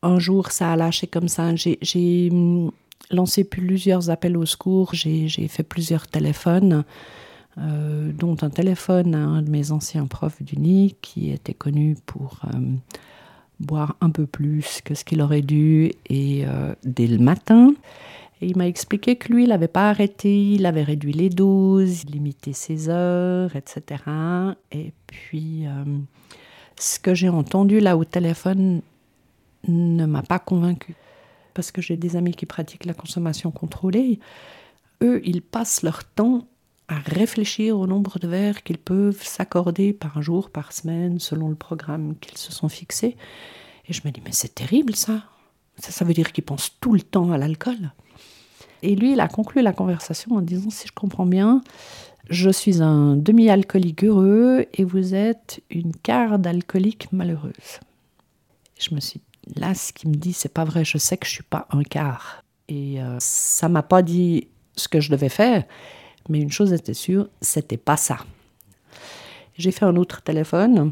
un 0.01 0.19
jour 0.19 0.51
ça 0.51 0.71
a 0.71 0.75
lâché 0.75 1.07
comme 1.07 1.27
ça. 1.27 1.55
J'ai- 1.55 1.79
J'ai 1.81 2.29
hum, 2.31 2.71
lancé 3.11 3.43
plusieurs 3.43 4.09
appels 4.09 4.37
au 4.37 4.45
secours, 4.45 4.93
j'ai 4.93 5.47
fait 5.47 5.63
plusieurs 5.63 6.07
téléphones, 6.07 6.83
euh, 7.57 8.11
dont 8.11 8.35
un 8.41 8.49
téléphone 8.49 9.15
à 9.15 9.19
un 9.19 9.41
de 9.41 9.49
mes 9.49 9.71
anciens 9.71 10.07
profs 10.07 10.43
d'Uni 10.43 10.97
qui 11.01 11.31
était 11.31 11.53
connu 11.53 11.95
pour 12.05 12.41
euh, 12.43 12.59
boire 13.61 13.95
un 14.01 14.09
peu 14.09 14.25
plus 14.25 14.81
que 14.83 14.93
ce 14.93 15.05
qu'il 15.05 15.21
aurait 15.21 15.41
dû 15.41 15.91
et 16.09 16.43
euh, 16.45 16.73
dès 16.83 17.07
le 17.07 17.17
matin. 17.17 17.73
Il 18.41 18.57
m'a 18.57 18.67
expliqué 18.67 19.15
que 19.15 19.31
lui, 19.31 19.43
il 19.43 19.49
n'avait 19.49 19.69
pas 19.69 19.89
arrêté, 19.89 20.51
il 20.51 20.65
avait 20.65 20.83
réduit 20.83 21.13
les 21.13 21.29
doses, 21.29 22.03
limité 22.05 22.51
ses 22.51 22.89
heures, 22.89 23.55
etc. 23.55 24.03
Et 24.73 24.91
puis, 25.07 25.63
ce 26.77 26.99
que 26.99 27.15
j'ai 27.15 27.29
entendu 27.29 27.79
là 27.79 27.95
au 27.95 28.03
téléphone 28.03 28.81
ne 29.69 30.05
m'a 30.05 30.21
pas 30.21 30.39
convaincue. 30.39 30.95
Parce 31.55 31.71
que 31.71 31.81
j'ai 31.81 31.97
des 31.97 32.15
amis 32.15 32.35
qui 32.35 32.45
pratiquent 32.45 32.85
la 32.85 32.93
consommation 32.93 33.49
contrôlée. 33.49 34.19
Eux, 35.01 35.21
ils 35.25 35.41
passent 35.41 35.81
leur 35.81 36.03
temps 36.03 36.47
à 36.87 36.99
réfléchir 36.99 37.79
au 37.79 37.87
nombre 37.87 38.19
de 38.19 38.27
verres 38.27 38.61
qu'ils 38.61 38.77
peuvent 38.77 39.23
s'accorder 39.23 39.91
par 39.91 40.21
jour, 40.21 40.51
par 40.51 40.71
semaine, 40.71 41.19
selon 41.19 41.49
le 41.49 41.55
programme 41.55 42.15
qu'ils 42.21 42.37
se 42.37 42.51
sont 42.51 42.69
fixés. 42.69 43.17
Et 43.87 43.93
je 43.93 44.01
me 44.05 44.11
dis, 44.11 44.21
mais 44.23 44.31
c'est 44.33 44.53
terrible 44.53 44.95
ça. 44.95 45.23
Ça, 45.77 45.91
ça 45.91 46.05
veut 46.05 46.13
dire 46.13 46.31
qu'ils 46.31 46.43
pensent 46.43 46.77
tout 46.79 46.93
le 46.93 47.01
temps 47.01 47.31
à 47.31 47.39
l'alcool. 47.39 47.91
Et 48.83 48.95
lui, 48.95 49.13
il 49.13 49.19
a 49.19 49.27
conclu 49.27 49.61
la 49.63 49.73
conversation 49.73 50.35
en 50.35 50.41
disant, 50.41 50.69
si 50.69 50.87
je 50.87 50.93
comprends 50.93 51.25
bien, 51.25 51.61
je 52.29 52.49
suis 52.49 52.81
un 52.81 53.15
demi-alcoolique 53.15 54.03
heureux 54.03 54.65
et 54.73 54.83
vous 54.83 55.15
êtes 55.15 55.61
une 55.69 55.95
quart 55.95 56.37
d'alcoolique 56.37 57.11
malheureuse. 57.11 57.79
Je 58.79 58.93
me 58.93 58.99
suis 58.99 59.21
là, 59.55 59.73
ce 59.75 59.93
qu'il 59.93 60.09
me 60.09 60.15
dit, 60.15 60.33
c'est 60.33 60.53
pas 60.53 60.63
vrai, 60.65 60.83
je 60.85 60.97
sais 60.97 61.17
que 61.17 61.25
je 61.27 61.31
suis 61.31 61.43
pas 61.43 61.67
un 61.71 61.83
quart. 61.83 62.43
Et 62.67 63.01
euh, 63.01 63.17
ça 63.19 63.69
m'a 63.69 63.83
pas 63.83 64.01
dit 64.01 64.47
ce 64.75 64.87
que 64.87 64.99
je 64.99 65.11
devais 65.11 65.29
faire, 65.29 65.63
mais 66.29 66.39
une 66.39 66.51
chose 66.51 66.73
était 66.73 66.93
sûre, 66.95 67.29
c'était 67.41 67.77
pas 67.77 67.97
ça. 67.97 68.17
J'ai 69.57 69.71
fait 69.71 69.85
un 69.85 69.95
autre 69.95 70.21
téléphone. 70.21 70.91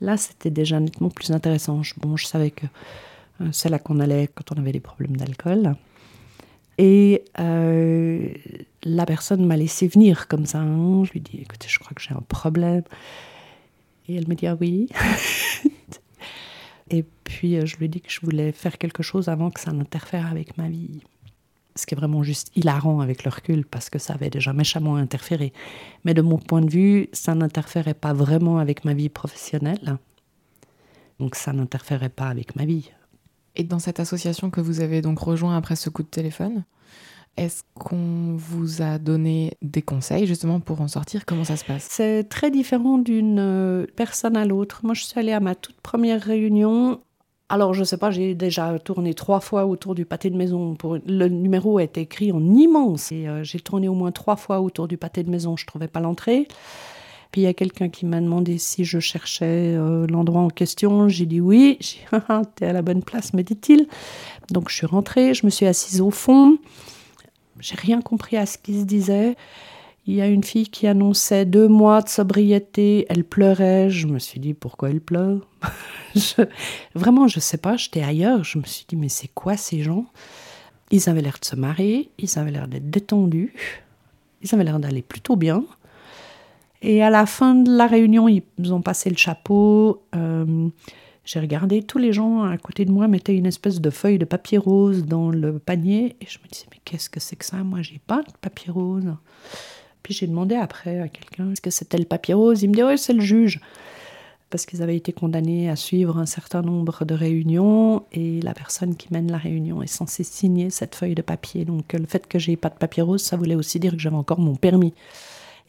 Là, 0.00 0.16
c'était 0.16 0.50
déjà 0.50 0.80
nettement 0.80 1.10
plus 1.10 1.30
intéressant. 1.30 1.82
Je- 1.82 1.94
bon, 1.98 2.16
je 2.16 2.26
savais 2.26 2.50
que 2.50 2.66
euh, 3.40 3.48
c'est 3.52 3.68
là 3.68 3.78
qu'on 3.78 4.00
allait 4.00 4.28
quand 4.34 4.52
on 4.52 4.58
avait 4.58 4.72
des 4.72 4.80
problèmes 4.80 5.16
d'alcool. 5.16 5.74
Et 6.78 7.24
euh, 7.38 8.28
la 8.82 9.06
personne 9.06 9.46
m'a 9.46 9.56
laissé 9.56 9.86
venir 9.88 10.28
comme 10.28 10.44
ça. 10.46 10.58
hein. 10.58 11.04
Je 11.04 11.12
lui 11.12 11.20
dis, 11.20 11.38
écoutez, 11.40 11.68
je 11.68 11.78
crois 11.78 11.92
que 11.94 12.02
j'ai 12.02 12.12
un 12.14 12.22
problème. 12.28 12.82
Et 14.08 14.16
elle 14.16 14.28
me 14.28 14.34
dit, 14.34 14.46
ah 14.46 14.56
oui. 14.60 14.88
Et 16.90 17.04
puis, 17.24 17.56
euh, 17.56 17.66
je 17.66 17.76
lui 17.76 17.88
dis 17.88 18.00
que 18.00 18.10
je 18.10 18.20
voulais 18.20 18.52
faire 18.52 18.78
quelque 18.78 19.02
chose 19.02 19.28
avant 19.28 19.50
que 19.50 19.60
ça 19.60 19.72
n'interfère 19.72 20.26
avec 20.26 20.56
ma 20.56 20.68
vie. 20.68 21.00
Ce 21.74 21.84
qui 21.84 21.94
est 21.94 21.98
vraiment 21.98 22.22
juste 22.22 22.50
hilarant 22.56 23.00
avec 23.00 23.24
le 23.24 23.30
recul, 23.30 23.66
parce 23.66 23.90
que 23.90 23.98
ça 23.98 24.14
avait 24.14 24.30
déjà 24.30 24.52
méchamment 24.52 24.96
interféré. 24.96 25.52
Mais 26.04 26.14
de 26.14 26.22
mon 26.22 26.38
point 26.38 26.62
de 26.62 26.70
vue, 26.70 27.08
ça 27.12 27.34
n'interférait 27.34 27.94
pas 27.94 28.12
vraiment 28.12 28.58
avec 28.58 28.84
ma 28.84 28.94
vie 28.94 29.08
professionnelle. 29.08 29.98
Donc, 31.18 31.34
ça 31.34 31.52
n'interférait 31.52 32.08
pas 32.08 32.28
avec 32.28 32.56
ma 32.56 32.64
vie. 32.64 32.90
Et 33.56 33.64
dans 33.64 33.78
cette 33.78 34.00
association 34.00 34.50
que 34.50 34.60
vous 34.60 34.80
avez 34.80 35.02
donc 35.02 35.18
rejoint 35.18 35.56
après 35.56 35.76
ce 35.76 35.90
coup 35.90 36.02
de 36.02 36.08
téléphone, 36.08 36.64
est-ce 37.36 37.62
qu'on 37.74 38.36
vous 38.36 38.82
a 38.82 38.98
donné 38.98 39.52
des 39.60 39.82
conseils 39.82 40.26
justement 40.26 40.60
pour 40.60 40.80
en 40.80 40.88
sortir? 40.88 41.26
Comment 41.26 41.44
ça 41.44 41.56
se 41.56 41.64
passe? 41.64 41.86
C'est 41.90 42.24
très 42.24 42.50
différent 42.50 42.98
d'une 42.98 43.38
euh, 43.38 43.86
personne 43.94 44.36
à 44.36 44.44
l'autre. 44.44 44.80
Moi, 44.84 44.94
je 44.94 45.04
suis 45.04 45.18
allée 45.18 45.32
à 45.32 45.40
ma 45.40 45.54
toute 45.54 45.80
première 45.80 46.22
réunion. 46.22 47.00
Alors, 47.48 47.74
je 47.74 47.84
sais 47.84 47.98
pas, 47.98 48.10
j'ai 48.10 48.34
déjà 48.34 48.78
tourné 48.78 49.14
trois 49.14 49.40
fois 49.40 49.66
autour 49.66 49.94
du 49.94 50.04
pâté 50.04 50.30
de 50.30 50.36
maison. 50.36 50.76
Le 51.06 51.28
numéro 51.28 51.78
été 51.78 52.00
écrit 52.00 52.32
en 52.32 52.42
immense. 52.54 53.12
Et 53.12 53.28
euh, 53.28 53.44
j'ai 53.44 53.60
tourné 53.60 53.86
au 53.86 53.94
moins 53.94 54.12
trois 54.12 54.36
fois 54.36 54.60
autour 54.60 54.88
du 54.88 54.96
pâté 54.96 55.22
de 55.22 55.30
maison. 55.30 55.56
Je 55.56 55.66
trouvais 55.66 55.88
pas 55.88 56.00
l'entrée. 56.00 56.48
Puis 57.32 57.42
il 57.42 57.44
y 57.44 57.48
a 57.48 57.54
quelqu'un 57.54 57.90
qui 57.90 58.06
m'a 58.06 58.20
demandé 58.20 58.56
si 58.56 58.84
je 58.84 58.98
cherchais 58.98 59.74
euh, 59.76 60.06
l'endroit 60.08 60.40
en 60.40 60.48
question. 60.48 61.08
J'ai 61.08 61.26
dit 61.26 61.40
oui. 61.40 61.76
J'ai 61.80 61.98
dit, 61.98 62.04
Ah, 62.12 62.24
ah, 62.28 62.42
t'es 62.54 62.66
à 62.66 62.72
la 62.72 62.82
bonne 62.82 63.02
place, 63.02 63.34
me 63.34 63.42
dit-il. 63.42 63.86
Donc, 64.50 64.70
je 64.70 64.74
suis 64.74 64.86
rentrée. 64.86 65.34
Je 65.34 65.44
me 65.44 65.50
suis 65.50 65.66
assise 65.66 66.00
au 66.00 66.10
fond. 66.10 66.56
J'ai 67.60 67.76
rien 67.76 68.00
compris 68.00 68.36
à 68.36 68.46
ce 68.46 68.58
qui 68.58 68.80
se 68.80 68.84
disait. 68.84 69.36
Il 70.06 70.14
y 70.14 70.20
a 70.20 70.28
une 70.28 70.44
fille 70.44 70.68
qui 70.68 70.86
annonçait 70.86 71.44
deux 71.44 71.66
mois 71.66 72.00
de 72.00 72.08
sobriété. 72.08 73.06
Elle 73.08 73.24
pleurait. 73.24 73.90
Je 73.90 74.06
me 74.06 74.18
suis 74.18 74.38
dit, 74.38 74.54
pourquoi 74.54 74.90
elle 74.90 75.00
pleure? 75.00 75.40
Vraiment, 76.94 77.26
je 77.26 77.40
sais 77.40 77.56
pas. 77.56 77.76
J'étais 77.76 78.02
ailleurs. 78.02 78.44
Je 78.44 78.58
me 78.58 78.64
suis 78.64 78.84
dit, 78.88 78.96
mais 78.96 79.08
c'est 79.08 79.28
quoi 79.28 79.56
ces 79.56 79.82
gens? 79.82 80.06
Ils 80.92 81.08
avaient 81.08 81.22
l'air 81.22 81.38
de 81.40 81.44
se 81.44 81.56
marier. 81.56 82.10
Ils 82.18 82.38
avaient 82.38 82.52
l'air 82.52 82.68
d'être 82.68 82.88
détendus. 82.88 83.52
Ils 84.42 84.54
avaient 84.54 84.64
l'air 84.64 84.78
d'aller 84.78 85.02
plutôt 85.02 85.34
bien. 85.34 85.64
Et 86.82 87.02
à 87.02 87.10
la 87.10 87.26
fin 87.26 87.56
de 87.56 87.76
la 87.76 87.86
réunion, 87.88 88.28
ils 88.28 88.44
ont 88.72 88.82
passé 88.82 89.10
le 89.10 89.16
chapeau. 89.16 90.02
Euh, 90.14 90.68
J'ai 91.26 91.40
regardé, 91.40 91.82
tous 91.82 91.98
les 91.98 92.12
gens 92.12 92.44
à 92.44 92.56
côté 92.56 92.84
de 92.84 92.92
moi 92.92 93.08
mettaient 93.08 93.34
une 93.34 93.46
espèce 93.46 93.80
de 93.80 93.90
feuille 93.90 94.18
de 94.18 94.24
papier 94.24 94.58
rose 94.58 95.04
dans 95.04 95.30
le 95.30 95.58
panier. 95.58 96.14
Et 96.20 96.26
je 96.26 96.38
me 96.38 96.48
disais, 96.48 96.66
mais 96.70 96.78
qu'est-ce 96.84 97.10
que 97.10 97.18
c'est 97.18 97.34
que 97.34 97.44
ça? 97.44 97.56
Moi, 97.64 97.82
j'ai 97.82 98.00
pas 98.06 98.22
de 98.22 98.32
papier 98.40 98.70
rose. 98.70 99.12
Puis 100.04 100.14
j'ai 100.14 100.28
demandé 100.28 100.54
après 100.54 101.00
à 101.00 101.08
quelqu'un, 101.08 101.50
est-ce 101.50 101.60
que 101.60 101.70
c'était 101.70 101.98
le 101.98 102.04
papier 102.04 102.32
rose? 102.32 102.62
Il 102.62 102.70
me 102.70 102.74
dit, 102.74 102.84
oui, 102.84 102.96
c'est 102.96 103.12
le 103.12 103.20
juge. 103.20 103.60
Parce 104.50 104.66
qu'ils 104.66 104.84
avaient 104.84 104.96
été 104.96 105.12
condamnés 105.12 105.68
à 105.68 105.74
suivre 105.74 106.16
un 106.16 106.26
certain 106.26 106.62
nombre 106.62 107.04
de 107.04 107.14
réunions 107.14 108.04
et 108.12 108.40
la 108.42 108.54
personne 108.54 108.94
qui 108.94 109.12
mène 109.12 109.28
la 109.28 109.38
réunion 109.38 109.82
est 109.82 109.88
censée 109.88 110.22
signer 110.22 110.70
cette 110.70 110.94
feuille 110.94 111.16
de 111.16 111.22
papier. 111.22 111.64
Donc 111.64 111.92
le 111.92 112.06
fait 112.06 112.28
que 112.28 112.38
j'ai 112.38 112.56
pas 112.56 112.68
de 112.68 112.76
papier 112.76 113.02
rose, 113.02 113.20
ça 113.20 113.36
voulait 113.36 113.56
aussi 113.56 113.80
dire 113.80 113.90
que 113.90 113.98
j'avais 113.98 114.14
encore 114.14 114.38
mon 114.38 114.54
permis 114.54 114.94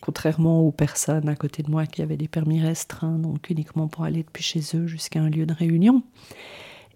contrairement 0.02 0.62
aux 0.62 0.72
personnes 0.72 1.30
à 1.30 1.36
côté 1.36 1.64
de 1.64 1.72
moi 1.72 1.86
qui 1.86 2.02
avaient 2.02 2.18
des 2.18 2.28
permis 2.28 2.62
restreints, 2.62 3.20
donc 3.20 3.50
uniquement 3.50 3.88
pour 3.88 4.04
aller 4.04 4.24
depuis 4.24 4.44
chez 4.44 4.62
eux 4.76 4.88
jusqu'à 4.88 5.22
un 5.22 5.30
lieu 5.30 5.46
de 5.46 5.54
réunion. 5.54 6.04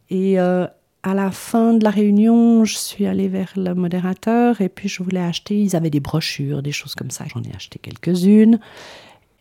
Et 0.10 0.40
euh, 0.40 0.68
à 1.04 1.14
la 1.14 1.32
fin 1.32 1.74
de 1.74 1.84
la 1.84 1.90
réunion, 1.90 2.64
je 2.66 2.76
suis 2.76 3.06
allée 3.06 3.28
vers 3.28 3.54
le 3.56 3.74
modérateur 3.74 4.62
et 4.62 4.70
puis 4.70 4.88
je 4.88 5.02
voulais 5.02 5.22
acheter, 5.22 5.60
ils 5.60 5.76
avaient 5.76 5.90
des 5.90 6.00
brochures, 6.00 6.62
des 6.62 6.72
choses 6.72 6.96
comme 6.96 7.12
ça. 7.12 7.26
J'en 7.28 7.42
ai 7.44 7.56
acheté 7.56 7.80
quelques-unes. 7.80 8.60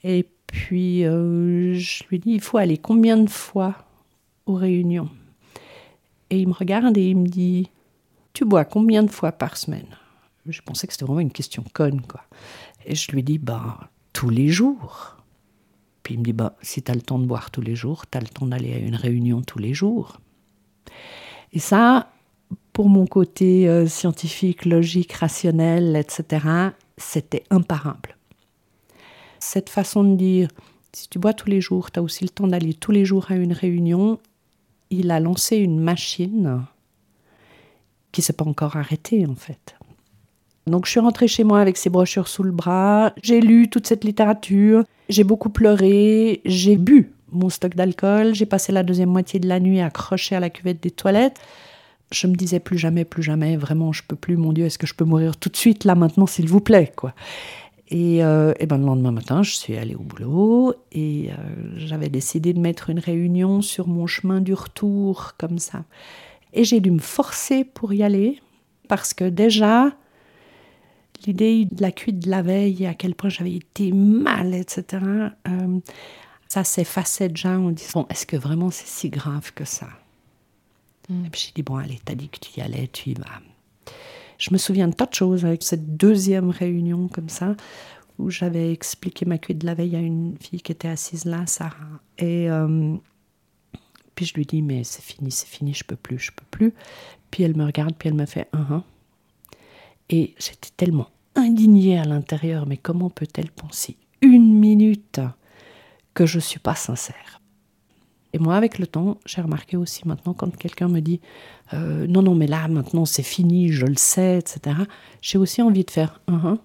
Et 0.05 0.27
puis 0.47 1.05
euh, 1.05 1.75
je 1.75 2.05
lui 2.09 2.19
dis, 2.19 2.33
il 2.33 2.41
faut 2.41 2.59
aller 2.59 2.79
combien 2.79 3.17
de 3.17 3.29
fois 3.29 3.75
aux 4.47 4.55
réunions? 4.55 5.11
Et 6.31 6.39
il 6.39 6.49
me 6.49 6.55
regarde 6.55 6.97
et 6.97 7.11
il 7.11 7.17
me 7.17 7.27
dit, 7.27 7.69
tu 8.33 8.45
bois 8.45 8.65
combien 8.65 9.03
de 9.03 9.11
fois 9.11 9.33
par 9.33 9.57
semaine? 9.57 9.87
Je 10.47 10.63
pensais 10.63 10.87
que 10.87 10.93
c'était 10.93 11.05
vraiment 11.05 11.21
une 11.21 11.33
question 11.33 11.65
conne, 11.73 12.01
quoi. 12.03 12.23
Et 12.87 12.95
je 12.95 13.13
lui 13.13 13.23
dis, 13.23 13.39
bah, 13.39 13.91
tous 14.13 14.31
les 14.31 14.49
jours. 14.49 15.17
Puis 16.03 16.15
il 16.15 16.21
me 16.21 16.25
dit, 16.25 16.33
bah, 16.33 16.57
si 16.63 16.83
tu 16.83 16.91
as 16.91 16.95
le 16.95 17.03
temps 17.03 17.19
de 17.19 17.27
boire 17.27 17.51
tous 17.51 17.61
les 17.61 17.77
jours, 17.77 18.05
tu 18.11 18.19
as 18.19 18.21
le 18.21 18.29
temps 18.29 18.47
d'aller 18.47 18.73
à 18.75 18.79
une 18.79 18.95
réunion 18.95 19.43
tous 19.43 19.59
les 19.59 19.75
jours. 19.75 20.21
Et 21.53 21.59
ça, 21.59 22.11
pour 22.73 22.89
mon 22.89 23.07
côté 23.07 23.69
euh, 23.69 23.87
scientifique, 23.87 24.65
logique, 24.65 25.13
rationnel, 25.13 25.97
etc., 25.97 26.47
c'était 26.97 27.45
imparable. 27.51 28.17
Cette 29.39 29.69
façon 29.69 30.05
de 30.05 30.17
dire, 30.17 30.49
si 30.93 31.09
tu 31.09 31.19
bois 31.19 31.33
tous 31.33 31.49
les 31.49 31.61
jours, 31.61 31.91
tu 31.91 31.99
as 31.99 32.03
aussi 32.03 32.25
le 32.25 32.31
temps 32.31 32.47
d'aller 32.47 32.75
tous 32.75 32.93
les 32.93 33.05
jours 33.05 33.31
à 33.31 33.37
une 33.37 33.53
réunion, 33.53 34.19
il 34.91 35.11
a 35.11 35.21
lancé 35.21 35.57
une 35.57 35.81
machine 35.81 36.65
qui 38.13 38.21
ne 38.21 38.25
s'est 38.25 38.33
pas 38.33 38.45
encore 38.45 38.77
arrêtée 38.77 39.25
en 39.27 39.37
fait. 39.37 39.77
Donc 40.67 40.87
je 40.87 40.91
suis 40.91 41.01
rentrée 41.01 41.29
chez 41.29 41.45
moi 41.45 41.61
avec 41.61 41.77
ces 41.77 41.91
brochures 41.91 42.29
sous 42.29 42.43
le 42.43 42.53
bras, 42.53 43.13
j'ai 43.23 43.41
lu 43.41 43.69
toute 43.69 43.87
cette 43.87 44.05
littérature, 44.05 44.85
j'ai 45.09 45.25
beaucoup 45.25 45.51
pleuré, 45.51 46.41
j'ai 46.45 46.77
bu 46.77 47.13
mon 47.33 47.49
stock 47.49 47.75
d'alcool, 47.75 48.35
j'ai 48.35 48.47
passé 48.47 48.73
la 48.73 48.83
deuxième 48.83 49.09
moitié 49.09 49.41
de 49.41 49.49
la 49.49 49.61
nuit 49.61 49.81
accrochée 49.81 50.35
à 50.35 50.41
la 50.41 50.51
cuvette 50.51 50.83
des 50.83 50.91
toilettes. 50.91 51.41
Je 52.13 52.27
me 52.27 52.35
disais 52.35 52.59
plus 52.59 52.77
jamais, 52.77 53.05
plus 53.05 53.23
jamais, 53.23 53.57
vraiment 53.57 53.93
je 53.93 54.03
peux 54.07 54.17
plus, 54.17 54.37
mon 54.37 54.53
Dieu, 54.53 54.67
est-ce 54.67 54.79
que 54.79 54.87
je 54.87 54.95
peux 54.95 55.05
mourir 55.05 55.37
tout 55.37 55.49
de 55.49 55.57
suite 55.57 55.85
là 55.85 55.95
maintenant 55.95 56.27
s'il 56.27 56.49
vous 56.49 56.61
plaît 56.61 56.93
quoi. 56.95 57.15
Et, 57.91 58.23
euh, 58.23 58.53
ben, 58.69 58.79
le 58.79 58.85
lendemain 58.85 59.11
matin, 59.11 59.43
je 59.43 59.51
suis 59.51 59.77
allée 59.77 59.97
au 59.97 60.03
boulot 60.03 60.75
et 60.93 61.31
euh, 61.31 61.73
j'avais 61.77 62.09
décidé 62.09 62.53
de 62.53 62.61
mettre 62.61 62.89
une 62.89 63.01
réunion 63.01 63.63
sur 63.63 63.89
mon 63.89 64.07
chemin 64.07 64.41
du 64.41 64.55
retour 64.55 65.33
comme 65.39 65.59
ça. 65.59 65.85
Et 66.53 66.63
j'ai 66.63 66.79
dû 66.79 66.93
me 66.93 67.01
forcer 67.01 67.65
pour 67.65 67.93
y 67.93 68.05
aller 68.05 68.41
parce 68.89 69.13
que 69.13 69.25
déjà, 69.25 69.93
l'idée 71.27 71.67
de 71.67 71.83
la 71.83 71.93
cuite 71.93 72.21
de 72.21 72.31
la 72.31 72.43
veille 72.43 72.87
à 72.87 72.95
quel 72.95 73.15
point 73.15 73.31
j'avais 73.31 73.55
été 73.55 73.93
mal, 73.93 74.55
etc., 74.55 75.05
euh, 75.49 75.81
ça 76.49 76.65
s'effaçait 76.65 77.29
déjà 77.29 77.59
en 77.59 77.71
disant 77.71 78.07
est-ce 78.11 78.27
que 78.27 78.37
vraiment 78.37 78.71
c'est 78.71 78.87
si 78.87 79.09
grave 79.09 79.53
que 79.55 79.65
ça? 79.65 79.89
Mm. 81.09 81.27
Et 81.27 81.31
puis 81.31 81.45
j'ai 81.47 81.53
dit 81.55 81.63
bon, 81.63 81.77
allez, 81.77 82.01
t'as 82.05 82.15
dit 82.15 82.29
que 82.29 82.39
tu 82.39 82.59
y 82.59 82.63
allais, 82.63 82.89
tu 82.89 83.11
y 83.11 83.15
vas. 83.15 83.41
Je 84.39 84.51
me 84.53 84.59
souviens 84.59 84.89
de 84.89 84.95
tas 84.95 85.07
de 85.07 85.15
choses 85.15 85.45
avec 85.45 85.63
cette 85.63 85.97
deuxième 85.97 86.51
réunion 86.51 87.09
comme 87.09 87.29
ça, 87.29 87.55
où 88.19 88.31
j'avais 88.31 88.73
expliqué 88.73 89.27
ma 89.27 89.39
cuite 89.39 89.59
de 89.59 89.67
la 89.67 89.75
veille 89.75 89.97
à 89.97 90.01
une 90.01 90.37
fille 90.41 90.61
qui 90.61 90.73
était 90.73 90.89
assise 90.89 91.25
là, 91.25 91.47
Sarah. 91.47 92.01
Et 92.19 92.51
euh, 92.51 92.97
puis 94.15 94.27
je 94.27 94.35
lui 94.35 94.47
dis 94.47 94.63
mais 94.63 94.83
c'est 94.83 95.03
fini, 95.03 95.31
c'est 95.31 95.49
fini, 95.49 95.73
je 95.73 95.85
peux 95.85 95.97
plus, 95.97 96.19
je 96.19 96.33
peux 96.33 96.47
plus. 96.51 96.75
Puis 97.31 97.45
elle 97.45 97.57
me 97.57 97.65
regarde, 97.65 97.95
puis 97.97 98.09
elle 98.09 98.17
me 98.17 98.27
fait 98.27 98.49
un. 98.53 98.79
Uh 98.79 98.83
et 100.11 100.35
j'étais 100.39 100.71
tellement 100.77 101.09
indignée 101.37 101.99
à 101.99 102.05
l'intérieur, 102.05 102.67
mais 102.67 102.77
comment 102.77 103.09
peut-elle 103.09 103.51
penser 103.51 103.97
une 104.21 104.59
minute 104.59 105.21
que 106.13 106.27
je 106.27 106.37
ne 106.37 106.43
suis 106.43 106.59
pas 106.59 106.75
sincère? 106.75 107.41
Et 108.33 108.39
moi, 108.39 108.57
avec 108.57 108.79
le 108.79 108.87
temps, 108.87 109.19
j'ai 109.25 109.41
remarqué 109.41 109.77
aussi 109.77 110.07
maintenant 110.07 110.35
quand 110.35 110.55
quelqu'un 110.57 110.89
me 110.89 111.01
dit 111.01 111.21
euh, 111.73 112.07
non, 112.07 112.23
non, 112.23 112.35
mais 112.35 112.47
là, 112.47 112.69
maintenant, 112.69 113.05
c'est 113.05 113.23
fini, 113.23 113.71
je 113.71 113.87
le 113.87 113.97
sais, 113.97 114.39
etc., 114.39 114.77
j'ai 115.21 115.39
aussi 115.39 115.63
envie 115.63 115.85
de 115.85 115.91
faire 115.91 116.21
un, 116.29 116.55
uh 116.55 116.59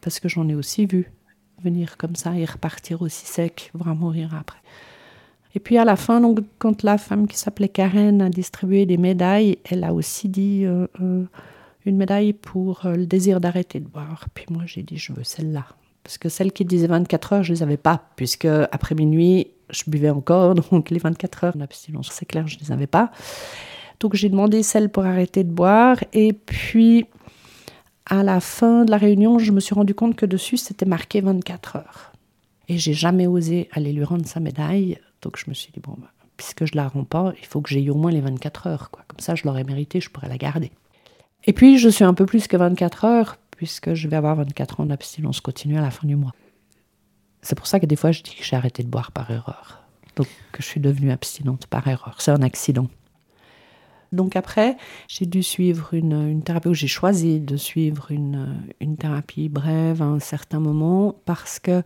parce 0.00 0.18
que 0.18 0.28
j'en 0.28 0.48
ai 0.48 0.54
aussi 0.54 0.86
vu 0.86 1.12
venir 1.62 1.96
comme 1.98 2.16
ça 2.16 2.34
et 2.38 2.44
repartir 2.44 3.02
aussi 3.02 3.26
sec, 3.26 3.70
vraiment 3.74 3.94
mourir 3.94 4.34
après. 4.34 4.58
Et 5.54 5.60
puis 5.60 5.78
à 5.78 5.84
la 5.84 5.96
fin, 5.96 6.20
donc, 6.20 6.40
quand 6.58 6.82
la 6.82 6.96
femme 6.96 7.26
qui 7.26 7.36
s'appelait 7.36 7.68
Karen 7.68 8.22
a 8.22 8.30
distribué 8.30 8.86
des 8.86 8.96
médailles, 8.96 9.58
elle 9.64 9.84
a 9.84 9.92
aussi 9.92 10.28
dit 10.28 10.64
euh, 10.64 10.86
euh, 11.02 11.24
une 11.84 11.96
médaille 11.96 12.32
pour 12.32 12.86
euh, 12.86 12.96
le 12.96 13.06
désir 13.06 13.40
d'arrêter 13.40 13.80
de 13.80 13.88
boire. 13.88 14.26
Puis 14.34 14.46
moi, 14.50 14.62
j'ai 14.66 14.82
dit, 14.82 14.96
je 14.96 15.12
veux 15.12 15.24
celle-là. 15.24 15.66
Parce 16.02 16.18
que 16.18 16.28
celle 16.28 16.52
qui 16.52 16.64
disait 16.64 16.86
24 16.86 17.32
heures, 17.32 17.42
je 17.42 17.52
ne 17.52 17.56
les 17.56 17.62
avais 17.62 17.76
pas, 17.76 18.08
puisque 18.16 18.46
après 18.46 18.94
minuit, 18.94 19.48
je 19.70 19.84
buvais 19.86 20.10
encore, 20.10 20.54
donc 20.70 20.90
les 20.90 20.98
24 20.98 21.44
heures 21.44 21.56
d'abstinence, 21.56 22.10
c'est 22.12 22.26
clair, 22.26 22.46
je 22.46 22.56
ne 22.56 22.60
les 22.60 22.72
avais 22.72 22.86
pas. 22.86 23.10
Donc 24.00 24.14
j'ai 24.14 24.28
demandé 24.28 24.62
celle 24.62 24.88
pour 24.88 25.04
arrêter 25.04 25.44
de 25.44 25.50
boire, 25.50 25.98
et 26.12 26.32
puis 26.32 27.06
à 28.06 28.22
la 28.22 28.40
fin 28.40 28.84
de 28.84 28.90
la 28.90 28.96
réunion, 28.96 29.38
je 29.38 29.52
me 29.52 29.60
suis 29.60 29.74
rendu 29.74 29.94
compte 29.94 30.16
que 30.16 30.26
dessus, 30.26 30.56
c'était 30.56 30.86
marqué 30.86 31.20
24 31.20 31.76
heures. 31.76 32.12
Et 32.68 32.78
j'ai 32.78 32.94
jamais 32.94 33.26
osé 33.26 33.68
aller 33.72 33.92
lui 33.92 34.04
rendre 34.04 34.26
sa 34.26 34.40
médaille, 34.40 34.98
donc 35.22 35.36
je 35.36 35.48
me 35.48 35.54
suis 35.54 35.70
dit, 35.72 35.80
bon, 35.80 35.94
bah, 35.98 36.10
puisque 36.36 36.64
je 36.64 36.74
la 36.74 36.88
rends 36.88 37.04
pas, 37.04 37.34
il 37.38 37.46
faut 37.46 37.60
que 37.60 37.68
j'aie 37.68 37.88
au 37.90 37.94
moins 37.94 38.10
les 38.10 38.20
24 38.20 38.66
heures. 38.66 38.90
Quoi. 38.90 39.04
Comme 39.06 39.20
ça, 39.20 39.34
je 39.34 39.44
l'aurais 39.44 39.64
mérité, 39.64 40.00
je 40.00 40.08
pourrais 40.08 40.28
la 40.28 40.38
garder. 40.38 40.72
Et 41.50 41.52
puis, 41.52 41.78
je 41.78 41.88
suis 41.88 42.04
un 42.04 42.14
peu 42.14 42.26
plus 42.26 42.46
que 42.46 42.56
24 42.56 43.04
heures, 43.04 43.36
puisque 43.50 43.94
je 43.94 44.06
vais 44.06 44.14
avoir 44.14 44.36
24 44.36 44.78
ans 44.78 44.86
d'abstinence 44.86 45.40
continue 45.40 45.76
à 45.76 45.80
la 45.80 45.90
fin 45.90 46.06
du 46.06 46.14
mois. 46.14 46.30
C'est 47.42 47.56
pour 47.56 47.66
ça 47.66 47.80
que 47.80 47.86
des 47.86 47.96
fois, 47.96 48.12
je 48.12 48.22
dis 48.22 48.36
que 48.36 48.44
j'ai 48.44 48.54
arrêté 48.54 48.84
de 48.84 48.88
boire 48.88 49.10
par 49.10 49.28
erreur. 49.32 49.82
Donc, 50.14 50.28
que 50.52 50.62
je 50.62 50.68
suis 50.68 50.78
devenue 50.78 51.10
abstinente 51.10 51.66
par 51.66 51.88
erreur. 51.88 52.14
C'est 52.20 52.30
un 52.30 52.42
accident. 52.42 52.86
Donc 54.12 54.34
après, 54.36 54.76
j'ai 55.08 55.26
dû 55.26 55.42
suivre 55.42 55.94
une, 55.94 56.42
thérapie, 56.42 56.68
ou 56.68 56.74
j'ai 56.74 56.88
choisi 56.88 57.40
de 57.40 57.56
suivre 57.56 58.10
une, 58.10 58.60
une, 58.80 58.96
thérapie 58.96 59.48
brève 59.48 60.02
à 60.02 60.06
un 60.06 60.18
certain 60.18 60.58
moment, 60.58 61.14
parce 61.26 61.58
que 61.58 61.82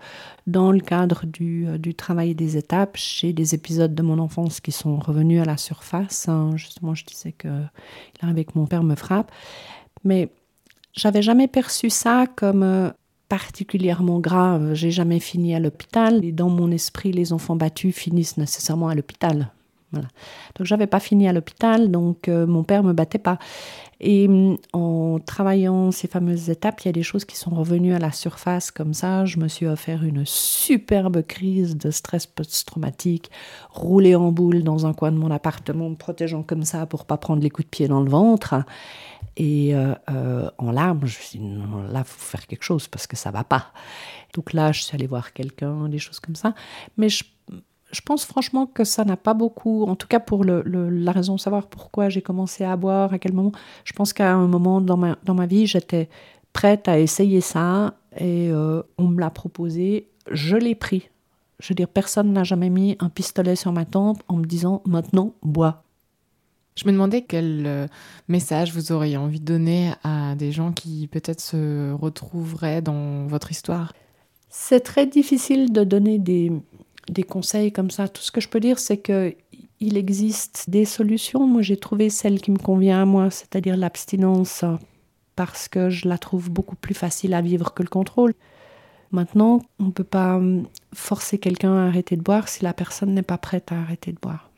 dans 0.47 0.73
le 0.73 0.81
cadre 0.81 1.27
du, 1.27 1.67
du 1.79 1.95
travail 1.95 2.35
des 2.35 2.57
étapes, 2.57 2.97
j'ai 2.97 3.33
des 3.33 3.55
épisodes 3.55 3.95
de 3.95 4.03
mon 4.03 4.19
enfance 4.19 4.61
qui 4.61 4.73
sont 4.73 4.97
revenus 4.97 5.43
à 5.43 5.45
la 5.45 5.57
surface. 5.57 6.29
Hein. 6.29 6.53
Justement, 6.57 6.95
je 6.95 7.05
disais 7.05 7.33
que 7.33 7.49
il 7.49 8.25
arrivait 8.25 8.45
que 8.45 8.53
mon 8.55 8.67
père 8.67 8.83
me 8.83 8.95
frappe. 8.95 9.31
Mais 10.05 10.31
j'avais 10.95 11.23
jamais 11.23 11.49
perçu 11.49 11.91
ça 11.91 12.27
comme 12.37 12.63
euh, 12.63 12.91
particulièrement 13.29 14.21
grave. 14.21 14.75
J'ai 14.75 14.91
jamais 14.91 15.21
fini 15.21 15.55
à 15.55 15.61
l'hôpital. 15.61 16.25
Et 16.25 16.33
dans 16.33 16.51
mon 16.51 16.71
esprit, 16.71 17.13
les 17.13 17.33
enfants 17.33 17.57
battus 17.57 17.95
finissent 17.95 18.37
nécessairement 18.37 18.89
à 18.89 18.95
l'hôpital. 18.95 19.51
Donc 20.01 20.67
j'avais 20.67 20.87
pas 20.87 21.01
fini 21.01 21.29
à 21.29 21.33
l'hôpital, 21.33 21.91
donc 21.91 22.29
euh, 22.29 22.47
mon 22.47 22.65
père 22.65 22.83
me 22.83 22.93
battait 22.93 23.19
pas. 23.19 23.39
Et 24.01 24.29
mm, 24.29 24.59
en 24.73 25.19
travaillant 25.25 25.91
ces 25.91 26.09
fameuses 26.09 26.51
étapes, 26.51 26.83
il 26.83 26.87
y 26.87 26.89
a 26.89 26.93
des 26.93 27.03
choses 27.03 27.25
qui 27.25 27.37
sont 27.37 27.51
revenues 27.51 27.95
à 27.95 27.99
la 27.99 28.13
surface 28.13 28.71
comme 28.71 28.95
ça. 28.95 29.25
Je 29.25 29.39
me 29.39 29.49
suis 29.49 29.67
offert 29.67 30.05
une 30.05 30.25
superbe 30.27 31.23
crise 31.23 31.77
de 31.77 31.91
stress 31.91 32.27
post-traumatique, 32.27 33.31
roulé 33.71 34.15
en 34.15 34.33
boule 34.33 34.63
dans 34.63 34.87
un 34.87 34.93
coin 34.93 35.13
de 35.13 35.17
mon 35.17 35.31
appartement, 35.31 35.91
me 35.91 35.97
protégeant 35.97 36.43
comme 36.43 36.65
ça 36.65 36.87
pour 36.87 37.05
pas 37.05 37.17
prendre 37.17 37.43
les 37.43 37.51
coups 37.51 37.67
de 37.67 37.71
pied 37.71 37.89
dans 37.89 38.03
le 38.03 38.11
ventre. 38.11 38.55
Et 39.37 39.75
euh, 39.75 39.95
euh, 40.11 40.49
en 40.59 40.71
larmes, 40.71 41.01
je 41.01 41.19
me 41.19 41.23
suis 41.23 41.39
dit, 41.39 41.45
là, 41.93 42.01
il 42.01 42.05
faut 42.05 42.21
faire 42.21 42.47
quelque 42.47 42.63
chose 42.63 42.87
parce 42.87 43.07
que 43.07 43.17
ça 43.17 43.31
va 43.31 43.43
pas. 43.43 43.73
Donc 44.35 44.53
là, 44.53 44.71
je 44.73 44.83
suis 44.83 44.95
allée 44.95 45.07
voir 45.07 45.33
quelqu'un, 45.33 45.89
des 45.89 45.99
choses 45.99 46.21
comme 46.21 46.37
ça. 46.37 46.55
Mais 46.97 47.09
je 47.09 47.25
je 47.95 48.01
pense 48.01 48.25
franchement 48.25 48.67
que 48.67 48.83
ça 48.83 49.05
n'a 49.05 49.17
pas 49.17 49.35
beaucoup, 49.35 49.85
en 49.85 49.95
tout 49.95 50.09
cas 50.09 50.19
pour 50.19 50.45
la 50.45 51.13
raison 51.13 51.37
de 51.37 51.41
savoir 51.41 51.69
pourquoi 51.69 52.09
j'ai 52.09 52.23
commencé 52.23 52.65
à 52.65 52.77
boire, 52.77 53.13
à 53.13 53.19
quel 53.19 53.33
moment. 53.33 53.53
Je 53.85 53.93
pense 53.93 54.13
qu'à 54.13 54.33
un 54.35 54.49
moment 54.49 54.81
dans 54.81 54.97
ma, 54.97 55.17
dans 55.25 55.35
ma 55.35 55.47
vie, 55.47 55.67
j'étais 55.67 56.09
prête 56.53 56.89
à 56.89 56.99
essayer 56.99 57.41
ça 57.41 57.95
et 58.19 58.51
euh, 58.51 58.83
on 58.99 59.05
me 59.09 59.21
l'a 59.21 59.31
proposé, 59.31 60.09
je 60.31 60.57
l'ai 60.57 60.75
pris. 60.75 61.09
Je 61.61 61.69
veux 61.69 61.77
dire, 61.77 61.89
personne 61.89 62.33
n'a 62.33 62.43
jamais 62.43 62.69
mis 62.69 62.97
un 62.99 63.09
pistolet 63.09 63.55
sur 63.55 63.73
ma 63.73 63.85
tempe 63.85 64.23
en 64.27 64.37
me 64.37 64.45
disant 64.45 64.83
maintenant, 64.87 65.33
bois. 65.43 65.85
Je 66.77 66.87
me 66.87 66.93
demandais 66.93 67.23
quel 67.23 67.65
euh, 67.67 67.87
message 68.27 68.73
vous 68.73 68.91
auriez 68.91 69.17
envie 69.17 69.39
de 69.39 69.45
donner 69.45 69.93
à 70.03 70.35
des 70.35 70.51
gens 70.51 70.73
qui 70.73 71.07
peut-être 71.07 71.41
se 71.41 71.93
retrouveraient 71.93 72.83
dans 72.83 73.29
votre 73.29 73.53
histoire. 73.53 73.93
C'est 74.49 74.81
très 74.81 75.07
difficile 75.07 75.73
de 75.73 75.85
donner 75.85 76.19
des, 76.19 76.51
des 77.09 77.23
conseils 77.23 77.73
comme 77.73 77.91
ça. 77.91 78.09
Tout 78.09 78.23
ce 78.23 78.33
que 78.33 78.41
je 78.41 78.49
peux 78.49 78.61
dire, 78.61 78.79
c'est 78.79 78.99
que 78.99 79.35
il 79.81 79.97
existe 79.97 80.71
des 80.71 80.85
solutions. 80.85 81.47
Moi, 81.47 81.63
j'ai 81.63 81.77
trouvé 81.77 82.09
celle 82.09 82.41
qui 82.41 82.51
me 82.51 82.59
convient 82.59 83.03
à 83.03 83.05
moi, 83.05 83.31
c'est-à-dire 83.31 83.77
l'abstinence, 83.77 84.65
parce 85.37 85.69
que 85.69 85.91
je 85.91 86.09
la 86.09 86.17
trouve 86.17 86.51
beaucoup 86.51 86.77
plus 86.77 86.95
facile 86.95 87.35
à 87.35 87.43
vivre 87.43 87.75
que 87.75 87.83
le 87.83 87.89
contrôle. 87.89 88.35
Maintenant, 89.11 89.61
on 89.79 89.85
ne 89.85 89.91
peut 89.91 90.05
pas 90.05 90.41
forcer 90.95 91.39
quelqu'un 91.39 91.77
à 91.77 91.87
arrêter 91.89 92.17
de 92.17 92.23
boire 92.23 92.49
si 92.49 92.65
la 92.65 92.73
personne 92.73 93.15
n'est 93.15 93.23
pas 93.23 93.39
prête 93.39 93.71
à 93.73 93.81
arrêter 93.81 94.13
de 94.13 94.19
boire. 94.21 94.51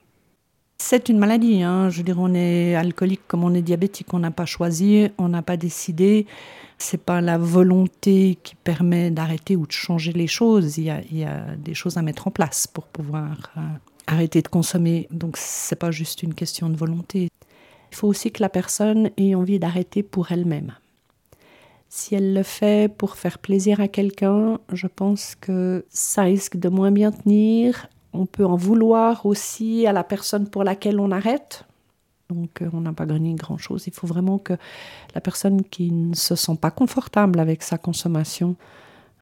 C'est 0.88 1.08
une 1.08 1.18
maladie. 1.18 1.64
Hein. 1.64 1.90
Je 1.90 1.96
veux 1.96 2.04
dire, 2.04 2.20
on 2.20 2.32
est 2.32 2.76
alcoolique 2.76 3.22
comme 3.26 3.42
on 3.42 3.52
est 3.54 3.60
diabétique. 3.60 4.14
On 4.14 4.20
n'a 4.20 4.30
pas 4.30 4.46
choisi, 4.46 5.08
on 5.18 5.28
n'a 5.28 5.42
pas 5.42 5.56
décidé. 5.56 6.26
C'est 6.78 7.02
pas 7.02 7.20
la 7.20 7.38
volonté 7.38 8.38
qui 8.44 8.54
permet 8.54 9.10
d'arrêter 9.10 9.56
ou 9.56 9.66
de 9.66 9.72
changer 9.72 10.12
les 10.12 10.28
choses. 10.28 10.78
Il 10.78 10.84
y, 10.84 11.24
a, 11.24 11.56
des 11.56 11.74
choses 11.74 11.96
à 11.96 12.02
mettre 12.02 12.28
en 12.28 12.30
place 12.30 12.68
pour 12.68 12.84
pouvoir 12.84 13.50
euh, 13.56 13.62
arrêter 14.06 14.42
de 14.42 14.46
consommer. 14.46 15.08
Donc, 15.10 15.38
c'est 15.38 15.74
pas 15.74 15.90
juste 15.90 16.22
une 16.22 16.34
question 16.34 16.68
de 16.68 16.76
volonté. 16.76 17.30
Il 17.90 17.96
faut 17.96 18.06
aussi 18.06 18.30
que 18.30 18.40
la 18.40 18.48
personne 18.48 19.10
ait 19.16 19.34
envie 19.34 19.58
d'arrêter 19.58 20.04
pour 20.04 20.30
elle-même. 20.30 20.72
Si 21.88 22.14
elle 22.14 22.32
le 22.32 22.44
fait 22.44 22.94
pour 22.96 23.16
faire 23.16 23.40
plaisir 23.40 23.80
à 23.80 23.88
quelqu'un, 23.88 24.60
je 24.72 24.86
pense 24.86 25.34
que 25.34 25.84
ça 25.88 26.22
risque 26.22 26.56
de 26.56 26.68
moins 26.68 26.92
bien 26.92 27.10
tenir 27.10 27.88
on 28.16 28.26
peut 28.26 28.44
en 28.44 28.56
vouloir 28.56 29.26
aussi 29.26 29.86
à 29.86 29.92
la 29.92 30.04
personne 30.04 30.48
pour 30.48 30.64
laquelle 30.64 31.00
on 31.00 31.10
arrête. 31.10 31.64
Donc 32.28 32.62
euh, 32.62 32.70
on 32.72 32.80
n'a 32.80 32.92
pas 32.92 33.06
gagné 33.06 33.34
grand-chose. 33.34 33.86
Il 33.86 33.92
faut 33.92 34.06
vraiment 34.06 34.38
que 34.38 34.54
la 35.14 35.20
personne 35.20 35.62
qui 35.62 35.90
ne 35.90 36.14
se 36.14 36.34
sent 36.34 36.56
pas 36.60 36.70
confortable 36.70 37.38
avec 37.38 37.62
sa 37.62 37.78
consommation 37.78 38.56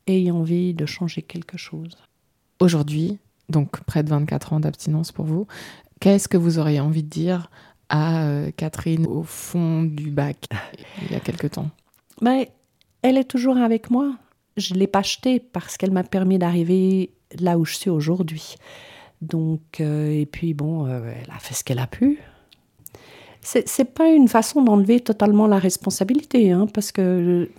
ait 0.07 0.31
envie 0.31 0.75
de 0.75 0.87
changer 0.87 1.23
quelque 1.23 1.59
chose. 1.59 1.97
Aujourd'hui, 2.61 3.19
donc 3.49 3.83
près 3.85 4.03
de 4.03 4.11
24 4.11 4.55
ans 4.55 4.61
d'abstinence 4.61 5.13
pour 5.13 5.27
vous, 5.27 5.47
qu'est-ce 6.01 6.29
que 6.29 6.37
vous 6.37 6.59
auriez 6.59 6.81
envie 6.81 7.03
de 7.03 7.09
dire 7.09 7.51
à 7.89 8.25
euh, 8.25 8.51
Catherine 8.57 9.07
au 9.07 9.23
fond 9.23 9.83
du 9.83 10.11
bac 10.11 10.49
il 11.03 11.13
y 11.13 11.15
a 11.15 11.21
quelque 11.21 11.47
temps? 11.47 11.71
Mais 12.23 12.47
ben, 12.47 12.53
Elle 13.03 13.19
est 13.19 13.25
toujours 13.25 13.59
avec 13.59 13.91
moi. 13.91 14.15
Je 14.57 14.75
ne 14.75 14.79
l'ai 14.79 14.87
pas 14.87 15.01
achetée 15.01 15.41
parce 15.41 15.77
qu'elle 15.77 15.91
m'a 15.91 16.05
permis 16.05 16.39
d'arriver 16.39 17.11
là 17.41 17.59
où 17.59 17.65
je 17.65 17.75
suis 17.75 17.91
aujourd'hui. 17.91 18.57
Donc, 19.21 19.81
euh, 19.81 20.11
et 20.11 20.27
puis 20.27 20.55
bon, 20.55 20.87
euh, 20.87 21.13
elle 21.23 21.31
a 21.31 21.39
fait 21.39 21.55
ce 21.55 21.65
qu'elle 21.65 21.79
a 21.79 21.87
pu. 21.87 22.19
C'est 23.43 23.93
pas 23.93 24.09
une 24.09 24.27
façon 24.27 24.63
d'enlever 24.63 25.01
totalement 25.01 25.47
la 25.47 25.59
responsabilité, 25.59 26.51
hein, 26.51 26.67
parce 26.73 26.93
que 26.93 27.51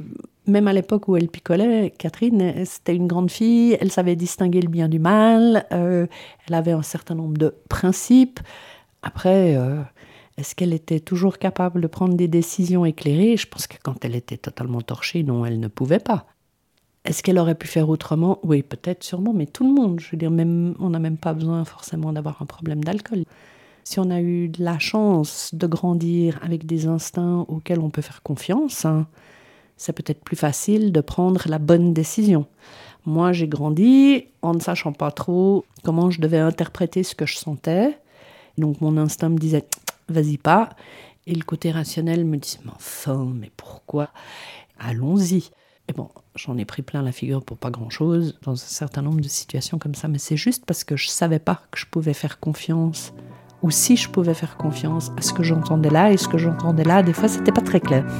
même 0.47 0.67
à 0.67 0.73
l'époque 0.73 1.07
où 1.07 1.15
elle 1.15 1.27
picolait, 1.27 1.93
Catherine, 1.95 2.65
c'était 2.65 2.95
une 2.95 3.05
grande 3.05 3.29
fille, 3.29 3.77
elle 3.79 3.91
savait 3.91 4.15
distinguer 4.15 4.61
le 4.61 4.67
bien 4.69 4.89
du 4.89 4.97
mal, 4.97 5.67
euh, 5.71 6.07
elle 6.47 6.55
avait 6.55 6.71
un 6.71 6.81
certain 6.81 7.13
nombre 7.13 7.37
de 7.37 7.53
principes. 7.69 8.39
Après, 9.03 9.55
est-ce 10.37 10.55
qu'elle 10.55 10.73
était 10.73 10.99
toujours 10.99 11.37
capable 11.37 11.81
de 11.81 11.87
prendre 11.87 12.15
des 12.15 12.27
décisions 12.27 12.83
éclairées? 12.83 13.37
Je 13.37 13.45
pense 13.45 13.67
que 13.67 13.77
quand 13.83 14.03
elle 14.03 14.15
était 14.15 14.37
totalement 14.37 14.81
torchée, 14.81 15.21
non, 15.21 15.45
elle 15.45 15.59
ne 15.59 15.67
pouvait 15.67 15.99
pas. 15.99 16.25
Est-ce 17.05 17.21
qu'elle 17.21 17.37
aurait 17.37 17.55
pu 17.55 17.67
faire 17.67 17.87
autrement? 17.89 18.39
Oui, 18.41 18.63
peut-être, 18.63 19.03
sûrement, 19.03 19.31
mais 19.31 19.45
tout 19.45 19.63
le 19.63 19.73
monde. 19.73 19.99
Je 19.99 20.09
veux 20.11 20.17
dire, 20.17 20.31
même, 20.31 20.75
on 20.79 20.89
n'a 20.89 20.99
même 20.99 21.17
pas 21.17 21.33
besoin 21.33 21.63
forcément 21.63 22.11
d'avoir 22.11 22.41
un 22.41 22.47
problème 22.47 22.83
d'alcool. 22.83 23.25
Si 23.83 23.99
on 23.99 24.09
a 24.09 24.19
eu 24.19 24.49
de 24.49 24.63
la 24.63 24.79
chance 24.79 25.53
de 25.53 25.67
grandir 25.67 26.39
avec 26.41 26.65
des 26.65 26.87
instincts 26.87 27.45
auxquels 27.47 27.79
on 27.79 27.91
peut 27.91 28.01
faire 28.01 28.23
confiance, 28.23 28.85
hein, 28.85 29.05
c'est 29.77 29.93
peut-être 29.93 30.23
plus 30.23 30.35
facile 30.35 30.91
de 30.91 31.01
prendre 31.01 31.43
la 31.47 31.59
bonne 31.59 31.93
décision. 31.93 32.47
Moi, 33.05 33.33
j'ai 33.33 33.47
grandi 33.47 34.25
en 34.41 34.55
ne 34.55 34.59
sachant 34.59 34.91
pas 34.91 35.11
trop 35.11 35.63
comment 35.83 36.09
je 36.09 36.19
devais 36.19 36.39
interpréter 36.39 37.03
ce 37.03 37.13
que 37.13 37.27
je 37.27 37.37
sentais. 37.37 37.99
Donc, 38.57 38.81
mon 38.81 38.97
instinct 38.97 39.29
me 39.29 39.37
disait, 39.37 39.67
vas-y 40.09 40.37
pas. 40.39 40.71
Et 41.27 41.35
le 41.35 41.43
côté 41.43 41.69
rationnel 41.69 42.25
me 42.25 42.37
disait, 42.37 42.59
mais 42.65 42.71
enfin, 42.75 43.31
mais 43.31 43.51
pourquoi? 43.55 44.09
Allons-y. 44.79 45.51
Et 45.87 45.93
bon, 45.93 46.09
j'en 46.35 46.57
ai 46.57 46.65
pris 46.65 46.81
plein 46.81 47.03
la 47.03 47.11
figure 47.11 47.43
pour 47.43 47.57
pas 47.57 47.69
grand-chose 47.69 48.39
dans 48.41 48.53
un 48.53 48.55
certain 48.55 49.03
nombre 49.03 49.21
de 49.21 49.27
situations 49.27 49.77
comme 49.77 49.93
ça, 49.93 50.07
mais 50.07 50.17
c'est 50.17 50.37
juste 50.37 50.65
parce 50.65 50.83
que 50.83 50.97
je 50.97 51.07
savais 51.07 51.39
pas 51.39 51.61
que 51.69 51.79
je 51.79 51.85
pouvais 51.85 52.13
faire 52.13 52.39
confiance, 52.39 53.13
ou 53.61 53.69
si 53.69 53.95
je 53.95 54.09
pouvais 54.09 54.33
faire 54.33 54.57
confiance 54.57 55.11
à 55.17 55.21
ce 55.21 55.31
que 55.31 55.43
j'entendais 55.43 55.91
là, 55.91 56.11
et 56.11 56.17
ce 56.17 56.27
que 56.27 56.39
j'entendais 56.39 56.83
là, 56.83 57.03
des 57.03 57.13
fois, 57.13 57.27
c'était 57.27 57.51
pas 57.51 57.61
très 57.61 57.79
clair. 57.79 58.05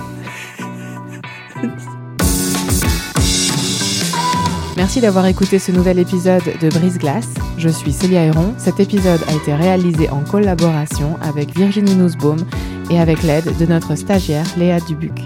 Merci 4.78 5.00
d'avoir 5.00 5.26
écouté 5.26 5.58
ce 5.58 5.72
nouvel 5.72 6.00
épisode 6.00 6.44
de 6.62 6.70
Brise 6.70 7.00
Glace. 7.00 7.34
Je 7.58 7.70
suis 7.70 7.94
Célia 7.94 8.26
Héron. 8.26 8.54
Cet 8.58 8.82
épisode 8.82 9.22
a 9.28 9.34
été 9.34 9.56
réalisé 9.56 10.10
en 10.10 10.22
collaboration 10.24 11.18
avec 11.22 11.58
Virginie 11.58 11.96
Nussbaum 11.96 12.46
et 12.92 13.00
avec 13.00 13.24
l'aide 13.24 13.58
de 13.58 13.66
notre 13.66 13.96
stagiaire 13.96 14.46
Léa 14.58 14.82
Dubuc. 14.82 15.18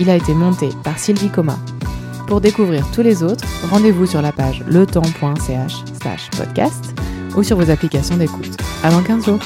Il 0.00 0.10
a 0.10 0.16
été 0.16 0.34
monté 0.34 0.68
par 0.84 0.98
Sylvie 0.98 1.30
Coma. 1.30 1.58
Pour 2.26 2.40
découvrir 2.40 2.86
tous 2.92 3.02
les 3.02 3.22
autres, 3.22 3.44
rendez-vous 3.70 4.06
sur 4.06 4.22
la 4.22 4.32
page 4.32 4.62
letemps.ch 4.66 5.72
podcast 6.36 6.94
ou 7.36 7.42
sur 7.42 7.56
vos 7.56 7.70
applications 7.70 8.16
d'écoute. 8.16 8.56
Avant 8.82 9.02
15 9.02 9.24
jours. 9.24 9.40